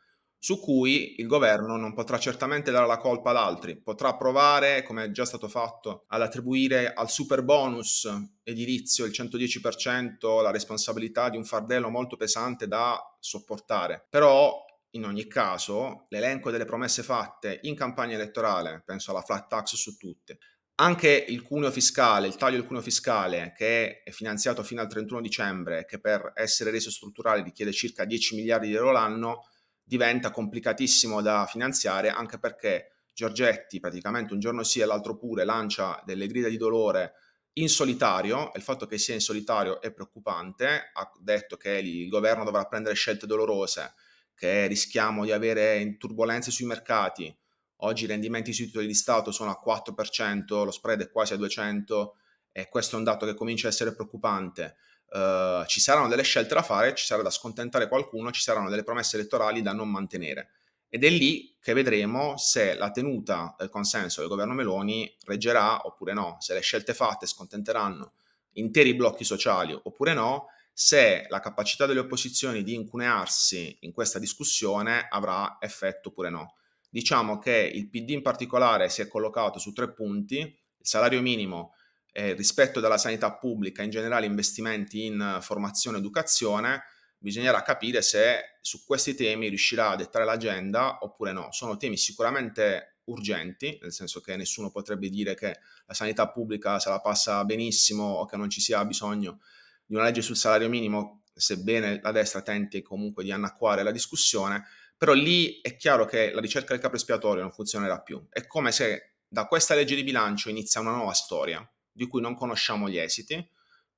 su 0.40 0.60
cui 0.60 1.16
il 1.18 1.26
governo 1.26 1.76
non 1.76 1.94
potrà 1.94 2.16
certamente 2.18 2.70
dare 2.70 2.86
la 2.86 2.98
colpa 2.98 3.30
ad 3.30 3.36
altri, 3.36 3.76
potrà 3.76 4.16
provare, 4.16 4.84
come 4.84 5.04
è 5.04 5.10
già 5.10 5.24
stato 5.24 5.48
fatto, 5.48 6.04
ad 6.08 6.22
attribuire 6.22 6.92
al 6.92 7.10
super 7.10 7.42
bonus 7.42 8.08
edilizio 8.44 9.04
il 9.04 9.10
110% 9.10 10.40
la 10.40 10.50
responsabilità 10.50 11.28
di 11.28 11.36
un 11.36 11.44
fardello 11.44 11.90
molto 11.90 12.16
pesante 12.16 12.68
da 12.68 12.98
sopportare. 13.18 14.06
Però 14.08 14.64
in 14.92 15.04
ogni 15.04 15.26
caso, 15.26 16.06
l'elenco 16.08 16.50
delle 16.50 16.64
promesse 16.64 17.02
fatte 17.02 17.60
in 17.62 17.74
campagna 17.74 18.14
elettorale, 18.14 18.82
penso 18.84 19.10
alla 19.10 19.22
flat 19.22 19.48
tax 19.48 19.74
su 19.74 19.96
tutte, 19.96 20.38
anche 20.76 21.24
il 21.28 21.42
cuneo 21.42 21.70
fiscale, 21.70 22.28
il 22.28 22.36
taglio 22.36 22.56
del 22.56 22.66
cuneo 22.66 22.82
fiscale 22.82 23.52
che 23.56 24.02
è 24.02 24.10
finanziato 24.10 24.62
fino 24.62 24.80
al 24.80 24.88
31 24.88 25.20
dicembre, 25.20 25.84
che 25.84 25.98
per 25.98 26.32
essere 26.34 26.70
reso 26.70 26.90
strutturale 26.90 27.42
richiede 27.42 27.72
circa 27.72 28.04
10 28.04 28.36
miliardi 28.36 28.68
di 28.68 28.74
euro 28.74 28.92
l'anno, 28.92 29.48
diventa 29.82 30.30
complicatissimo 30.30 31.20
da 31.20 31.46
finanziare 31.46 32.10
anche 32.10 32.38
perché 32.38 32.92
Giorgetti 33.12 33.80
praticamente 33.80 34.32
un 34.32 34.38
giorno 34.38 34.62
sì 34.62 34.78
e 34.78 34.84
l'altro 34.84 35.16
pure 35.16 35.44
lancia 35.44 36.00
delle 36.04 36.28
grida 36.28 36.48
di 36.48 36.56
dolore 36.56 37.14
in 37.54 37.68
solitario, 37.68 38.52
il 38.54 38.62
fatto 38.62 38.86
che 38.86 38.98
sia 38.98 39.14
in 39.14 39.20
solitario 39.20 39.80
è 39.80 39.92
preoccupante, 39.92 40.90
ha 40.92 41.10
detto 41.18 41.56
che 41.56 41.70
il 41.70 42.08
governo 42.08 42.44
dovrà 42.44 42.64
prendere 42.66 42.94
scelte 42.94 43.26
dolorose, 43.26 43.94
che 44.38 44.68
rischiamo 44.68 45.24
di 45.24 45.32
avere 45.32 45.96
turbulenze 45.98 46.52
sui 46.52 46.64
mercati, 46.64 47.36
oggi 47.78 48.04
i 48.04 48.06
rendimenti 48.06 48.52
sui 48.52 48.66
titoli 48.66 48.86
di 48.86 48.94
Stato 48.94 49.32
sono 49.32 49.50
a 49.50 49.60
4%, 49.62 50.64
lo 50.64 50.70
spread 50.70 51.02
è 51.02 51.10
quasi 51.10 51.32
a 51.32 51.36
200 51.36 52.16
e 52.52 52.68
questo 52.68 52.94
è 52.94 52.98
un 52.98 53.04
dato 53.04 53.26
che 53.26 53.34
comincia 53.34 53.66
a 53.66 53.70
essere 53.70 53.92
preoccupante. 53.92 54.76
Uh, 55.10 55.64
ci 55.66 55.80
saranno 55.80 56.06
delle 56.06 56.22
scelte 56.22 56.54
da 56.54 56.62
fare, 56.62 56.94
ci 56.94 57.04
sarà 57.04 57.22
da 57.22 57.30
scontentare 57.30 57.88
qualcuno, 57.88 58.30
ci 58.30 58.42
saranno 58.42 58.70
delle 58.70 58.84
promesse 58.84 59.16
elettorali 59.16 59.60
da 59.60 59.72
non 59.72 59.90
mantenere. 59.90 60.50
Ed 60.88 61.04
è 61.04 61.08
lì 61.08 61.56
che 61.60 61.72
vedremo 61.72 62.36
se 62.36 62.74
la 62.74 62.90
tenuta 62.90 63.54
del 63.58 63.68
consenso 63.68 64.20
del 64.20 64.30
governo 64.30 64.54
Meloni 64.54 65.12
reggerà 65.24 65.86
oppure 65.86 66.12
no, 66.12 66.36
se 66.38 66.54
le 66.54 66.60
scelte 66.60 66.94
fatte 66.94 67.26
scontenteranno 67.26 68.12
interi 68.52 68.94
blocchi 68.94 69.24
sociali 69.24 69.78
oppure 69.80 70.14
no, 70.14 70.48
se 70.80 71.26
la 71.28 71.40
capacità 71.40 71.86
delle 71.86 71.98
opposizioni 71.98 72.62
di 72.62 72.72
incunearsi 72.72 73.78
in 73.80 73.90
questa 73.90 74.20
discussione 74.20 75.08
avrà 75.10 75.56
effetto 75.58 76.10
oppure 76.10 76.30
no. 76.30 76.54
Diciamo 76.88 77.40
che 77.40 77.68
il 77.74 77.88
PD 77.90 78.10
in 78.10 78.22
particolare 78.22 78.88
si 78.88 79.02
è 79.02 79.08
collocato 79.08 79.58
su 79.58 79.72
tre 79.72 79.92
punti, 79.92 80.36
il 80.36 80.56
salario 80.78 81.20
minimo 81.20 81.74
eh, 82.12 82.32
rispetto 82.34 82.78
della 82.78 82.96
sanità 82.96 83.34
pubblica, 83.34 83.82
in 83.82 83.90
generale 83.90 84.26
investimenti 84.26 85.06
in 85.06 85.38
formazione 85.40 85.96
e 85.96 86.00
educazione, 86.00 86.84
bisognerà 87.18 87.60
capire 87.62 88.00
se 88.00 88.58
su 88.60 88.84
questi 88.84 89.16
temi 89.16 89.48
riuscirà 89.48 89.90
a 89.90 89.96
dettare 89.96 90.24
l'agenda 90.24 90.98
oppure 91.00 91.32
no. 91.32 91.48
Sono 91.50 91.76
temi 91.76 91.96
sicuramente 91.96 92.98
urgenti, 93.06 93.80
nel 93.82 93.92
senso 93.92 94.20
che 94.20 94.36
nessuno 94.36 94.70
potrebbe 94.70 95.08
dire 95.08 95.34
che 95.34 95.58
la 95.86 95.94
sanità 95.94 96.28
pubblica 96.30 96.78
se 96.78 96.88
la 96.88 97.00
passa 97.00 97.44
benissimo 97.44 98.04
o 98.04 98.26
che 98.26 98.36
non 98.36 98.48
ci 98.48 98.60
sia 98.60 98.84
bisogno 98.84 99.40
di 99.88 99.94
una 99.94 100.04
legge 100.04 100.20
sul 100.20 100.36
salario 100.36 100.68
minimo, 100.68 101.22
sebbene 101.34 101.98
la 102.02 102.12
destra 102.12 102.42
tenti 102.42 102.82
comunque 102.82 103.24
di 103.24 103.32
annacquare 103.32 103.82
la 103.82 103.90
discussione, 103.90 104.66
però 104.98 105.14
lì 105.14 105.60
è 105.62 105.76
chiaro 105.76 106.04
che 106.04 106.30
la 106.30 106.40
ricerca 106.40 106.74
del 106.74 106.82
capo 106.82 106.96
espiatorio 106.96 107.40
non 107.42 107.52
funzionerà 107.52 108.00
più. 108.00 108.22
È 108.28 108.46
come 108.46 108.70
se 108.70 109.14
da 109.26 109.46
questa 109.46 109.74
legge 109.74 109.94
di 109.94 110.04
bilancio 110.04 110.50
inizia 110.50 110.80
una 110.80 110.90
nuova 110.90 111.12
storia 111.12 111.66
di 111.90 112.06
cui 112.06 112.20
non 112.20 112.34
conosciamo 112.34 112.88
gli 112.88 112.98
esiti, 112.98 113.48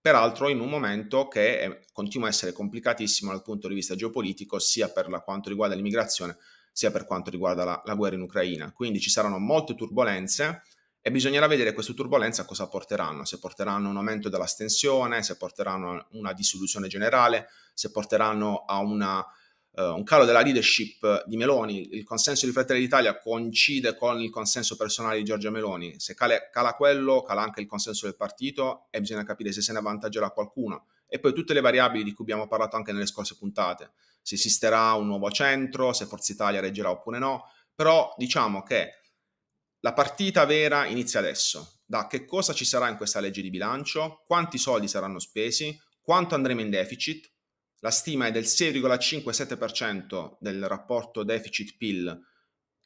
peraltro 0.00 0.48
in 0.48 0.60
un 0.60 0.68
momento 0.68 1.26
che 1.26 1.58
è, 1.58 1.80
continua 1.92 2.28
a 2.28 2.30
essere 2.30 2.52
complicatissimo 2.52 3.32
dal 3.32 3.42
punto 3.42 3.66
di 3.66 3.74
vista 3.74 3.96
geopolitico, 3.96 4.60
sia 4.60 4.88
per 4.90 5.08
la, 5.08 5.20
quanto 5.20 5.48
riguarda 5.48 5.74
l'immigrazione, 5.74 6.36
sia 6.70 6.92
per 6.92 7.04
quanto 7.04 7.30
riguarda 7.30 7.64
la, 7.64 7.82
la 7.84 7.94
guerra 7.94 8.14
in 8.14 8.22
Ucraina. 8.22 8.72
Quindi 8.72 9.00
ci 9.00 9.10
saranno 9.10 9.38
molte 9.38 9.74
turbulenze 9.74 10.62
e 11.02 11.10
bisognerà 11.10 11.46
vedere 11.46 11.72
queste 11.72 11.94
turbulenze 11.94 12.42
a 12.42 12.44
cosa 12.44 12.68
porteranno, 12.68 13.24
se 13.24 13.38
porteranno 13.38 13.88
un 13.88 13.96
aumento 13.96 14.28
dell'astensione, 14.28 15.22
se 15.22 15.36
porteranno 15.36 15.92
a 15.92 16.06
una 16.12 16.32
dissoluzione 16.32 16.88
generale, 16.88 17.48
se 17.72 17.90
porteranno 17.90 18.64
a 18.66 18.78
una 18.78 19.24
uh, 19.72 19.82
un 19.94 20.04
calo 20.04 20.24
della 20.24 20.40
leadership 20.40 21.24
di 21.26 21.36
Meloni, 21.36 21.94
il 21.94 22.04
consenso 22.04 22.46
di 22.46 22.52
Fratelli 22.52 22.80
d'Italia 22.80 23.18
coincide 23.18 23.96
con 23.96 24.20
il 24.20 24.30
consenso 24.30 24.76
personale 24.76 25.16
di 25.16 25.24
Giorgia 25.24 25.50
Meloni, 25.50 25.98
se 25.98 26.14
cala, 26.14 26.50
cala 26.50 26.74
quello, 26.74 27.22
cala 27.22 27.42
anche 27.42 27.60
il 27.60 27.66
consenso 27.66 28.06
del 28.06 28.16
partito 28.16 28.86
e 28.90 29.00
bisogna 29.00 29.24
capire 29.24 29.52
se 29.52 29.62
se 29.62 29.72
ne 29.72 29.78
avvantaggerà 29.78 30.30
qualcuno. 30.30 30.86
E 31.08 31.18
poi 31.18 31.32
tutte 31.32 31.54
le 31.54 31.60
variabili 31.60 32.04
di 32.04 32.12
cui 32.12 32.24
abbiamo 32.24 32.46
parlato 32.46 32.76
anche 32.76 32.92
nelle 32.92 33.06
scorse 33.06 33.36
puntate, 33.36 33.92
se 34.22 34.36
esisterà 34.36 34.92
un 34.94 35.06
nuovo 35.06 35.30
centro, 35.30 35.92
se 35.92 36.06
Forza 36.06 36.32
Italia 36.32 36.60
reggerà 36.60 36.90
oppure 36.90 37.18
no, 37.18 37.50
però 37.74 38.14
diciamo 38.16 38.62
che 38.62 38.99
la 39.80 39.92
partita 39.92 40.44
vera 40.44 40.86
inizia 40.86 41.20
adesso. 41.20 41.80
Da 41.86 42.06
che 42.06 42.24
cosa 42.24 42.52
ci 42.52 42.64
sarà 42.64 42.88
in 42.88 42.96
questa 42.96 43.20
legge 43.20 43.42
di 43.42 43.50
bilancio, 43.50 44.22
quanti 44.26 44.58
soldi 44.58 44.88
saranno 44.88 45.18
spesi, 45.18 45.78
quanto 46.00 46.34
andremo 46.34 46.60
in 46.60 46.70
deficit, 46.70 47.30
la 47.80 47.90
stima 47.90 48.26
è 48.26 48.30
del 48.30 48.44
6,5-7% 48.44 50.36
del 50.38 50.66
rapporto 50.68 51.24
deficit-PIL. 51.24 52.20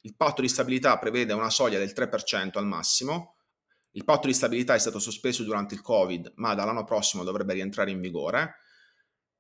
Il 0.03 0.17
patto 0.17 0.41
di 0.41 0.49
stabilità 0.49 0.97
prevede 0.99 1.33
una 1.33 1.51
soglia 1.51 1.79
del 1.79 1.93
3% 1.95 2.59
al 2.59 2.67
massimo. 2.67 3.39
Il 3.93 4.05
patto 4.05 4.29
di 4.29 4.35
stabilità 4.35 4.75
è 4.75 4.79
stato 4.79 5.01
sospeso 5.01 5.43
durante 5.43 5.75
il 5.75 5.81
Covid, 5.81 6.35
ma 6.37 6.55
dall'anno 6.55 6.85
prossimo 6.85 7.25
dovrebbe 7.25 7.55
rientrare 7.55 7.91
in 7.91 8.01
vigore. 8.01 8.57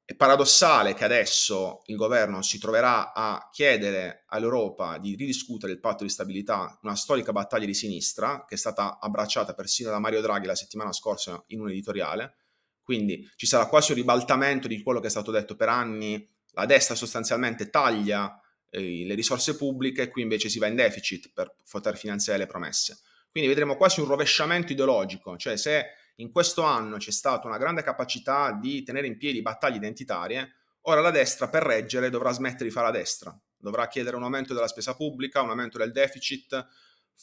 È 0.04 0.14
paradossale 0.14 0.92
che 0.94 1.04
adesso 1.04 1.82
il 1.87 1.96
governo 1.96 2.42
si 2.42 2.58
troverà 2.58 3.14
a 3.14 3.49
chiedere 3.50 4.25
all'Europa 4.28 4.99
di 4.99 5.14
ridiscutere 5.14 5.73
il 5.73 5.80
patto 5.80 6.04
di 6.04 6.11
stabilità, 6.11 6.78
una 6.82 6.94
storica 6.94 7.32
battaglia 7.32 7.66
di 7.66 7.75
sinistra 7.75 8.44
che 8.46 8.54
è 8.54 8.58
stata 8.58 8.99
abbracciata 9.00 9.54
persino 9.54 9.90
da 9.90 9.99
Mario 9.99 10.20
Draghi 10.20 10.46
la 10.46 10.54
settimana 10.54 10.92
scorsa 10.92 11.42
in 11.49 11.61
un 11.61 11.70
editoriale 11.70 12.37
quindi 12.84 13.28
ci 13.34 13.46
sarà 13.46 13.66
quasi 13.66 13.92
un 13.92 13.96
ribaltamento 13.96 14.68
di 14.68 14.82
quello 14.82 15.00
che 15.00 15.06
è 15.06 15.11
stato 15.11 15.32
detto 15.32 15.56
per 15.56 15.70
anni. 15.70 16.28
La 16.52 16.66
destra 16.66 16.94
sostanzialmente 16.94 17.70
taglia 17.70 18.38
eh, 18.70 19.04
le 19.06 19.14
risorse 19.14 19.56
pubbliche, 19.56 20.11
qui 20.11 20.23
invece 20.23 20.50
si 20.50 20.58
va 20.58 20.66
in 20.66 20.76
deficit 20.76 21.30
per 21.32 21.56
poter 21.68 21.96
finanziare 21.96 22.38
le 22.38 22.46
promesse. 22.46 23.00
Quindi 23.30 23.49
vedremo 23.49 23.76
quasi 23.76 24.00
un 24.00 24.06
rovesciamento 24.06 24.70
ideologico, 24.70 25.37
cioè 25.37 25.56
se 25.56 25.87
in 26.16 26.30
questo 26.30 26.62
anno 26.62 26.97
c'è 26.97 27.11
stata 27.11 27.47
una 27.47 27.59
grande 27.59 27.83
capacità 27.83 28.52
di 28.52 28.83
tenere 28.83 29.06
in 29.06 29.16
piedi 29.16 29.42
battaglie 29.42 29.76
identitarie, 29.76 30.54
ora 30.83 31.00
la 31.00 31.11
destra 31.11 31.49
per 31.49 31.62
reggere 31.62 32.11
dovrà 32.11 32.30
smettere 32.33 32.64
di 32.64 32.71
fare 32.71 32.87
la 32.87 32.99
destra, 32.99 33.37
dovrà 33.56 33.88
chiedere 33.88 34.16
un 34.16 34.23
aumento 34.23 34.54
della 34.54 34.68
spesa 34.68 34.94
pubblica, 34.94 35.40
un 35.40 35.50
aumento 35.50 35.78
del 35.78 35.92
deficit, 35.92 36.52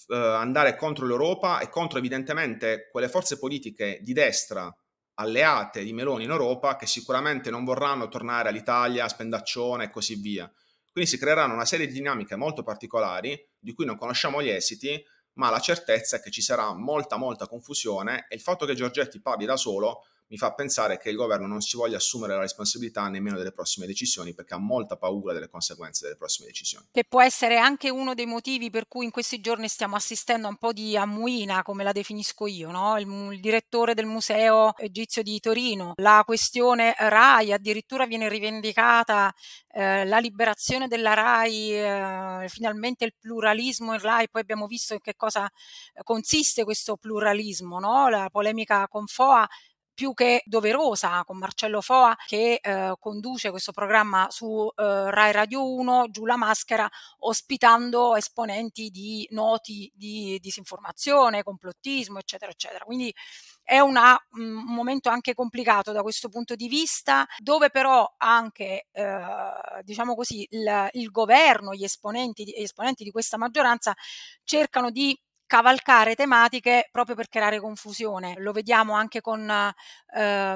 eh, 0.08 0.16
andare 0.16 0.76
contro 0.76 1.06
l'Europa 1.06 1.60
e 1.60 1.70
contro 1.70 2.00
evidentemente 2.00 2.90
quelle 2.92 3.10
forze 3.10 3.38
politiche 3.38 4.00
di 4.02 4.14
destra 4.14 4.74
alleate 5.16 5.84
di 5.84 5.94
Meloni 5.94 6.24
in 6.24 6.32
Europa 6.32 6.76
che 6.76 6.88
sicuramente 6.88 7.52
non 7.52 7.64
vorranno 7.64 8.08
tornare 8.08 8.50
all'Italia, 8.50 9.08
spendaccione 9.08 9.86
e 9.86 9.90
così 9.90 10.16
via. 10.16 10.52
Quindi 10.92 11.10
si 11.10 11.18
creeranno 11.18 11.54
una 11.54 11.66
serie 11.66 11.88
di 11.88 11.94
dinamiche 11.94 12.36
molto 12.36 12.64
particolari 12.64 13.40
di 13.58 13.74
cui 13.74 13.86
non 13.86 13.98
conosciamo 13.98 14.42
gli 14.42 14.50
esiti, 14.50 15.02
ma 15.42 15.50
la 15.50 15.60
certezza 15.60 16.18
è 16.18 16.22
che 16.22 16.30
ci 16.30 16.44
sarà 16.44 16.72
molta 16.76 17.18
molta 17.18 17.48
confusione 17.48 18.28
e 18.30 18.36
il 18.36 18.42
fatto 18.42 18.68
che 18.68 18.76
Giorgetti 18.76 19.20
parli 19.20 19.46
da 19.46 19.58
solo 19.58 20.06
mi 20.32 20.38
fa 20.38 20.54
pensare 20.54 20.98
che 20.98 21.10
il 21.10 21.18
governo 21.18 21.46
non 21.46 21.60
si 21.60 21.76
voglia 21.76 21.98
assumere 21.98 22.34
la 22.34 22.40
responsabilità 22.40 23.10
nemmeno 23.10 23.38
delle 23.38 23.52
prossime 23.52 23.86
decisioni 23.86 24.34
perché 24.34 24.54
ha 24.54 24.58
molta 24.58 24.96
paura 24.96 25.34
delle 25.34 25.50
conseguenze 25.50 26.06
delle 26.06 26.16
prossime 26.16 26.48
decisioni. 26.48 26.86
Che 26.90 27.04
può 27.04 27.22
essere 27.22 27.58
anche 27.58 27.90
uno 27.90 28.14
dei 28.14 28.26
motivi 28.26 28.70
per 28.70 28.88
cui 28.88 29.04
in 29.04 29.12
questi 29.12 29.42
giorni 29.42 29.68
stiamo 29.68 29.98
assistendo 29.98 30.48
a 30.48 30.52
un 30.52 30.56
po' 30.56 30.72
di 30.72 30.96
ammuina, 30.96 31.64
come 31.64 31.84
la 31.84 31.92
definisco 31.92 32.48
io, 32.48 32.72
no? 32.72 32.98
il, 32.98 33.08
il, 33.34 33.42
direttore 33.42 33.94
del 33.94 34.06
Museo 34.06 34.74
Egizio 34.78 35.22
di 35.22 35.38
Torino. 35.42 35.94
La 35.98 36.24
questione 36.26 36.96
RAI 36.98 37.52
addirittura 37.52 38.06
viene 38.06 38.30
rivendicata 38.30 39.36
eh, 39.74 40.06
la 40.06 40.20
liberazione 40.20 40.88
della 40.88 41.14
RAI, 41.14 41.74
eh, 41.74 42.46
finalmente 42.48 43.04
il 43.04 43.14
pluralismo 43.20 43.94
in 43.94 44.00
RAI, 44.00 44.30
poi 44.30 44.42
abbiamo 44.42 44.66
visto 44.66 44.94
in 44.94 45.02
che 45.02 45.16
cosa 45.18 45.52
consiste 46.04 46.64
questo 46.64 46.96
pluralismo, 46.96 47.80
no? 47.80 48.08
la 48.08 48.30
polemica 48.32 48.88
con 48.88 49.08
FOA 49.08 49.46
più 49.94 50.14
che 50.14 50.42
doverosa 50.46 51.24
con 51.26 51.38
Marcello 51.38 51.82
Foa 51.82 52.16
che 52.26 52.60
eh, 52.62 52.94
conduce 53.00 53.50
questo 53.50 53.72
programma 53.72 54.28
su 54.30 54.68
eh, 54.76 55.12
Rai 55.12 55.32
Radio 55.32 55.74
1, 55.74 56.08
giù 56.10 56.26
la 56.26 56.38
maschera, 56.38 56.90
ospitando 57.20 58.16
esponenti 58.16 58.90
di 58.90 59.28
noti 59.32 59.92
di 59.94 60.40
disinformazione, 60.42 61.44
complottismo, 61.44 62.20
eccetera, 62.20 62.52
eccetera. 62.52 62.86
Quindi 62.86 63.14
è 63.64 63.80
una, 63.80 64.18
un 64.32 64.64
momento 64.66 65.10
anche 65.10 65.34
complicato 65.34 65.92
da 65.92 66.02
questo 66.02 66.30
punto 66.30 66.56
di 66.56 66.68
vista, 66.68 67.26
dove 67.38 67.70
però 67.70 68.12
anche, 68.18 68.88
eh, 68.92 69.22
diciamo 69.84 70.16
così, 70.16 70.46
il, 70.50 70.90
il 70.94 71.10
governo, 71.10 71.74
gli 71.74 71.84
esponenti, 71.84 72.44
gli 72.44 72.62
esponenti 72.62 73.04
di 73.04 73.12
questa 73.12 73.38
maggioranza 73.38 73.94
cercano 74.44 74.90
di 74.90 75.18
cavalcare 75.52 76.16
tematiche 76.16 76.88
proprio 76.94 77.14
per 77.14 77.28
creare 77.28 77.60
confusione. 77.60 78.36
Lo 78.38 78.54
vediamo 78.54 78.94
anche 78.94 79.20
con 79.20 79.50
eh, 79.50 80.56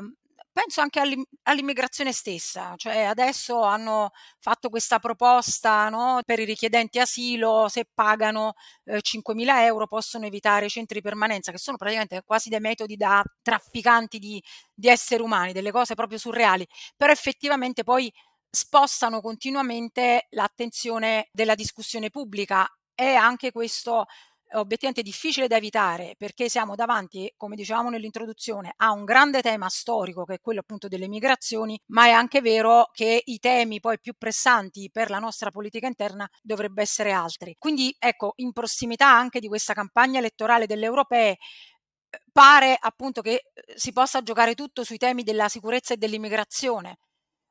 penso 0.54 0.80
anche 0.80 1.02
all'immigrazione 1.44 2.14
stessa, 2.14 2.76
cioè 2.78 3.02
adesso 3.02 3.62
hanno 3.64 4.12
fatto 4.40 4.70
questa 4.70 5.00
proposta 5.00 5.90
no, 5.90 6.22
per 6.26 6.40
i 6.40 6.46
richiedenti 6.46 7.00
asilo, 7.00 7.68
se 7.68 7.90
pagano 7.94 8.54
eh, 8.86 9.02
5.000 9.02 9.64
euro 9.66 9.86
possono 9.86 10.28
evitare 10.28 10.68
i 10.68 10.70
centri 10.70 11.00
di 11.00 11.06
permanenza, 11.06 11.52
che 11.52 11.58
sono 11.58 11.76
praticamente 11.76 12.24
quasi 12.26 12.48
dei 12.48 12.62
metodi 12.62 12.96
da 12.96 13.22
trafficanti 13.42 14.18
di, 14.18 14.42
di 14.74 14.88
esseri 14.88 15.22
umani, 15.22 15.52
delle 15.52 15.72
cose 15.72 15.94
proprio 15.94 16.18
surreali, 16.18 16.66
però 16.96 17.12
effettivamente 17.12 17.84
poi 17.84 18.10
spostano 18.50 19.20
continuamente 19.20 20.28
l'attenzione 20.30 21.28
della 21.34 21.56
discussione 21.56 22.10
pubblica 22.10 22.66
e 22.96 23.14
anche 23.16 23.52
questo 23.52 24.06
obiettivamente 24.54 25.02
difficile 25.02 25.48
da 25.48 25.58
evitare 25.58 26.16
perché 26.18 26.50
siamo 26.50 26.76
davanti, 26.76 27.32
come 27.36 27.56
dicevamo 27.56 27.90
nell'introduzione, 27.90 28.74
a 28.78 28.92
un 28.92 29.04
grande 29.04 29.42
tema 29.42 29.70
storico 29.70 30.24
che 30.26 30.36
è 30.36 30.40
quello 30.40 30.62
appunto 30.62 30.88
delle 30.88 31.08
migrazioni, 31.08 31.80
ma 31.88 32.06
è 32.06 32.12
anche 32.12 32.42
vero 32.42 32.90
che 32.94 33.22
i 33.26 33.40
temi 33.40 33.80
poi 33.80 34.00
più 34.00 34.14
pressanti 34.18 34.90
per 34.92 35.10
la 35.10 35.20
nostra 35.20 35.52
politica 35.52 35.88
interna 35.88 36.30
dovrebbero 36.42 36.82
essere 36.82 37.12
altri. 37.12 37.56
Quindi 37.58 37.96
ecco, 38.00 38.34
in 38.38 38.52
prossimità 38.54 39.08
anche 39.08 39.40
di 39.40 39.48
questa 39.48 39.74
campagna 39.74 40.20
elettorale 40.20 40.66
delle 40.68 40.86
europee 40.86 41.38
eh, 42.10 42.20
pare 42.32 42.78
appunto 42.80 43.22
che 43.22 43.52
eh, 43.54 43.74
si 43.78 43.92
possa 43.92 44.22
giocare 44.22 44.56
tutto 44.56 44.84
sui 44.84 44.98
temi 44.98 45.24
della 45.24 45.50
sicurezza 45.50 45.94
e 45.94 45.98
dell'immigrazione. 45.98 46.98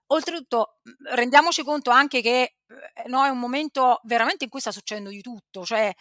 Oltretutto 0.08 0.80
rendiamoci 1.14 1.62
conto 1.64 1.90
anche 1.90 2.20
che 2.20 2.56
eh, 2.66 3.08
no, 3.08 3.24
è 3.24 3.28
un 3.30 3.38
momento 3.38 4.00
veramente 4.04 4.44
in 4.44 4.50
cui 4.50 4.60
sta 4.60 4.70
succedendo 4.72 5.10
di 5.10 5.22
tutto, 5.22 5.64
cioè 5.64 5.92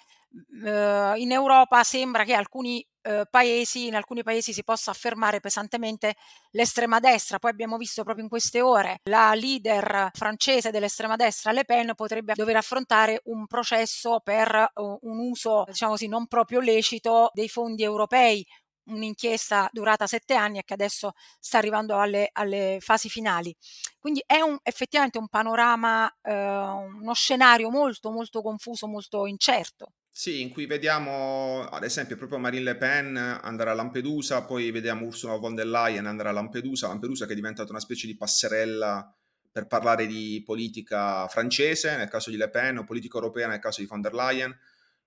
eh, 0.66 1.14
in 1.18 1.32
Europa 1.32 1.84
sembra 1.84 2.24
che 2.24 2.34
alcuni 2.34 2.86
eh, 3.02 3.26
paesi, 3.30 3.88
in 3.88 3.96
alcuni 3.96 4.24
paesi 4.24 4.54
si 4.54 4.64
possa 4.64 4.92
affermare 4.92 5.40
pesantemente 5.40 6.16
l'estrema 6.52 7.00
destra. 7.00 7.40
Poi 7.40 7.52
abbiamo 7.52 7.78
visto 7.78 8.04
proprio 8.04 8.24
in 8.24 8.30
queste 8.30 8.62
ore 8.62 8.98
la 9.04 9.34
leader 9.34 10.10
francese 10.14 10.72
dell'estrema 10.72 11.16
destra, 11.16 11.52
Le 11.52 11.66
Pen, 11.66 11.94
potrebbe 11.96 12.34
dover 12.36 12.56
affrontare 12.58 13.22
un 13.26 13.46
processo 13.46 14.22
per 14.24 14.72
uh, 14.76 14.98
un 15.02 15.20
uso, 15.20 15.64
diciamo 15.68 15.92
così, 15.92 16.08
non 16.08 16.28
proprio 16.28 16.60
lecito 16.60 17.30
dei 17.34 17.50
fondi 17.50 17.84
europei 17.84 18.46
un'inchiesta 18.86 19.70
durata 19.72 20.08
sette 20.08 20.34
anni 20.36 20.58
e 20.60 20.64
che 20.64 20.74
adesso 20.74 21.14
sta 21.40 21.58
arrivando 21.58 21.98
alle, 22.00 22.30
alle 22.34 22.78
fasi 22.82 23.08
finali. 23.10 23.56
Quindi 24.00 24.22
è 24.26 24.42
un, 24.42 24.58
effettivamente 24.64 25.18
un 25.18 25.30
panorama, 25.30 26.10
eh, 26.22 26.34
uno 26.34 27.14
scenario 27.14 27.70
molto 27.70 28.12
molto 28.12 28.42
confuso, 28.42 28.88
molto 28.88 29.26
incerto. 29.26 29.94
Sì, 30.16 30.42
in 30.42 30.52
cui 30.52 30.68
vediamo 30.68 31.68
ad 31.68 31.84
esempio 31.84 32.16
proprio 32.16 32.38
Marine 32.38 32.64
Le 32.64 32.76
Pen 32.76 33.18
andare 33.18 33.72
a 33.72 33.74
Lampedusa, 33.74 34.44
poi 34.44 34.70
vediamo 34.70 35.08
Ursula 35.08 35.38
von 35.38 35.56
der 35.56 35.66
Leyen 35.66 36.06
andare 36.06 36.30
a 36.30 36.32
Lampedusa, 36.32 36.88
Lampedusa 36.88 37.26
che 37.26 37.32
è 37.32 37.36
diventata 37.36 37.72
una 37.72 37.80
specie 37.80 38.06
di 38.06 38.16
passerella 38.16 39.12
per 39.52 39.66
parlare 39.66 40.06
di 40.06 40.44
politica 40.46 41.28
francese 41.28 41.98
nel 41.98 42.10
caso 42.10 42.30
di 42.30 42.38
Le 42.38 42.52
Pen 42.52 42.78
o 42.78 42.84
politica 42.84 43.18
europea 43.18 43.48
nel 43.48 43.58
caso 43.58 43.82
di 43.82 43.88
von 43.88 44.02
der 44.02 44.14
Leyen, 44.14 44.56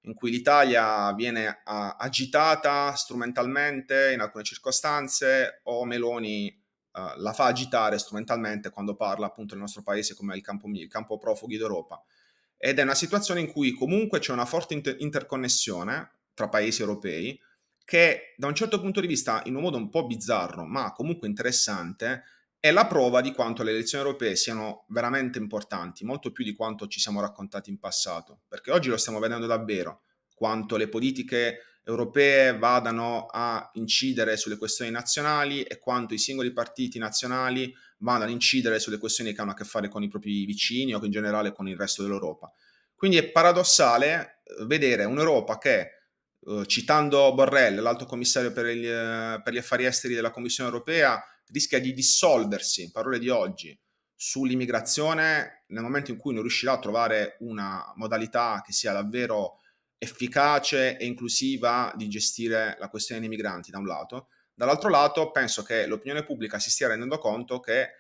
in 0.01 0.15
cui 0.15 0.33
l'Italia 0.33 1.13
viene 1.13 1.61
agitata 1.63 2.93
strumentalmente 2.97 4.11
in 4.13 4.19
alcune 4.19 4.43
circostanze 4.43 5.61
o 5.67 5.85
Meloni 5.85 6.53
uh, 6.95 7.21
la 7.21 7.33
fa 7.33 7.45
agitare 7.45 7.99
strumentalmente 7.99 8.71
quando 8.71 8.97
parla 8.97 9.27
appunto 9.27 9.55
del 9.55 9.63
nostro 9.63 9.85
paese 9.85 10.17
come 10.17 10.35
il 10.35 10.43
campo, 10.43 10.67
il 10.67 10.89
campo 10.89 11.17
profughi 11.17 11.57
d'Europa 11.57 12.03
ed 12.57 12.79
è 12.79 12.83
una 12.83 12.95
situazione 12.95 13.41
in 13.41 13.51
cui 13.51 13.73
comunque 13.73 14.19
c'è 14.19 14.33
una 14.33 14.47
forte 14.47 14.75
inter- 14.75 14.97
interconnessione 15.01 16.11
tra 16.35 16.49
paesi 16.49 16.81
europei 16.81 17.39
che 17.85 18.35
da 18.37 18.49
un 18.49 18.55
certo 18.55 18.81
punto 18.81 19.01
di 19.01 19.07
vista, 19.07 19.43
in 19.45 19.55
un 19.55 19.63
modo 19.63 19.77
un 19.77 19.91
po' 19.91 20.07
bizzarro, 20.07 20.65
ma 20.65 20.93
comunque 20.93 21.29
interessante, 21.29 22.25
è 22.59 22.73
la 22.73 22.87
prova 22.87 23.21
di 23.21 23.33
quanto 23.33 23.63
le 23.63 23.71
elezioni 23.71 24.05
europee 24.05 24.35
siano 24.35 24.87
veramente 24.89 25.39
importanti, 25.39 26.05
molto 26.05 26.33
più 26.33 26.43
di 26.43 26.55
quanto 26.55 26.89
ci 26.89 26.99
siamo 26.99 27.21
raccontati 27.21 27.71
in 27.71 27.79
passato, 27.79 28.41
perché 28.49 28.73
oggi 28.73 28.89
lo 28.89 28.97
stiamo 28.97 29.21
vedendo 29.21 29.47
davvero, 29.47 30.03
quanto 30.35 30.77
le 30.77 30.89
politiche 30.89 31.61
europee 31.85 32.59
vadano 32.59 33.27
a 33.31 33.71
incidere 33.75 34.37
sulle 34.37 34.59
questioni 34.59 34.91
nazionali 34.91 35.63
e 35.63 35.79
quanto 35.79 36.15
i 36.15 36.19
singoli 36.19 36.53
partiti 36.53 36.99
nazionali 36.99 37.73
vanno 37.99 38.25
ad 38.25 38.31
incidere 38.31 38.79
sulle 38.79 38.99
questioni 38.99 39.33
che 39.33 39.41
hanno 39.41 39.53
a 39.53 39.55
che 39.55 39.65
fare 39.65 39.89
con 39.89 40.03
i 40.03 40.09
propri 40.09 40.45
vicini 40.45 40.95
o 40.95 41.05
in 41.05 41.11
generale 41.11 41.53
con 41.53 41.69
il 41.69 41.77
resto 41.77 42.03
dell'Europa. 42.03 42.51
Quindi 42.95 43.19
è 43.19 43.31
paradossale 43.31 44.43
eh, 44.45 44.65
vedere 44.67 45.05
un'Europa 45.05 45.59
che, 45.59 45.91
eh, 46.41 46.67
citando 46.67 47.35
Borrell, 47.35 47.81
l'alto 47.81 48.07
commissario 48.07 48.53
per 48.53 48.67
gli, 48.67 48.87
eh, 48.87 49.41
per 49.43 49.53
gli 49.53 49.59
affari 49.59 49.85
esteri 49.85 50.15
della 50.15 50.31
Commissione 50.31 50.71
europea, 50.71 51.23
rischia 51.49 51.79
di 51.79 51.93
dissolversi, 51.93 52.91
parole 52.91 53.19
di 53.19 53.29
oggi, 53.29 53.79
sull'immigrazione 54.15 55.65
nel 55.69 55.83
momento 55.83 56.11
in 56.11 56.17
cui 56.17 56.33
non 56.33 56.43
riuscirà 56.43 56.73
a 56.73 56.79
trovare 56.79 57.37
una 57.41 57.93
modalità 57.97 58.63
che 58.65 58.73
sia 58.73 58.93
davvero 58.93 59.61
efficace 59.99 60.97
e 60.97 61.07
inclusiva 61.07 61.93
di 61.97 62.09
gestire 62.09 62.77
la 62.79 62.89
questione 62.89 63.21
dei 63.21 63.29
migranti 63.29 63.71
da 63.71 63.79
un 63.79 63.87
lato, 63.87 64.29
dall'altro 64.57 64.89
lato 64.89 65.31
penso 65.31 65.63
che 65.63 65.87
l'opinione 65.87 66.25
pubblica 66.25 66.59
si 66.59 66.71
stia 66.71 66.89
rendendo 66.89 67.19
conto 67.19 67.61
che 67.61 67.91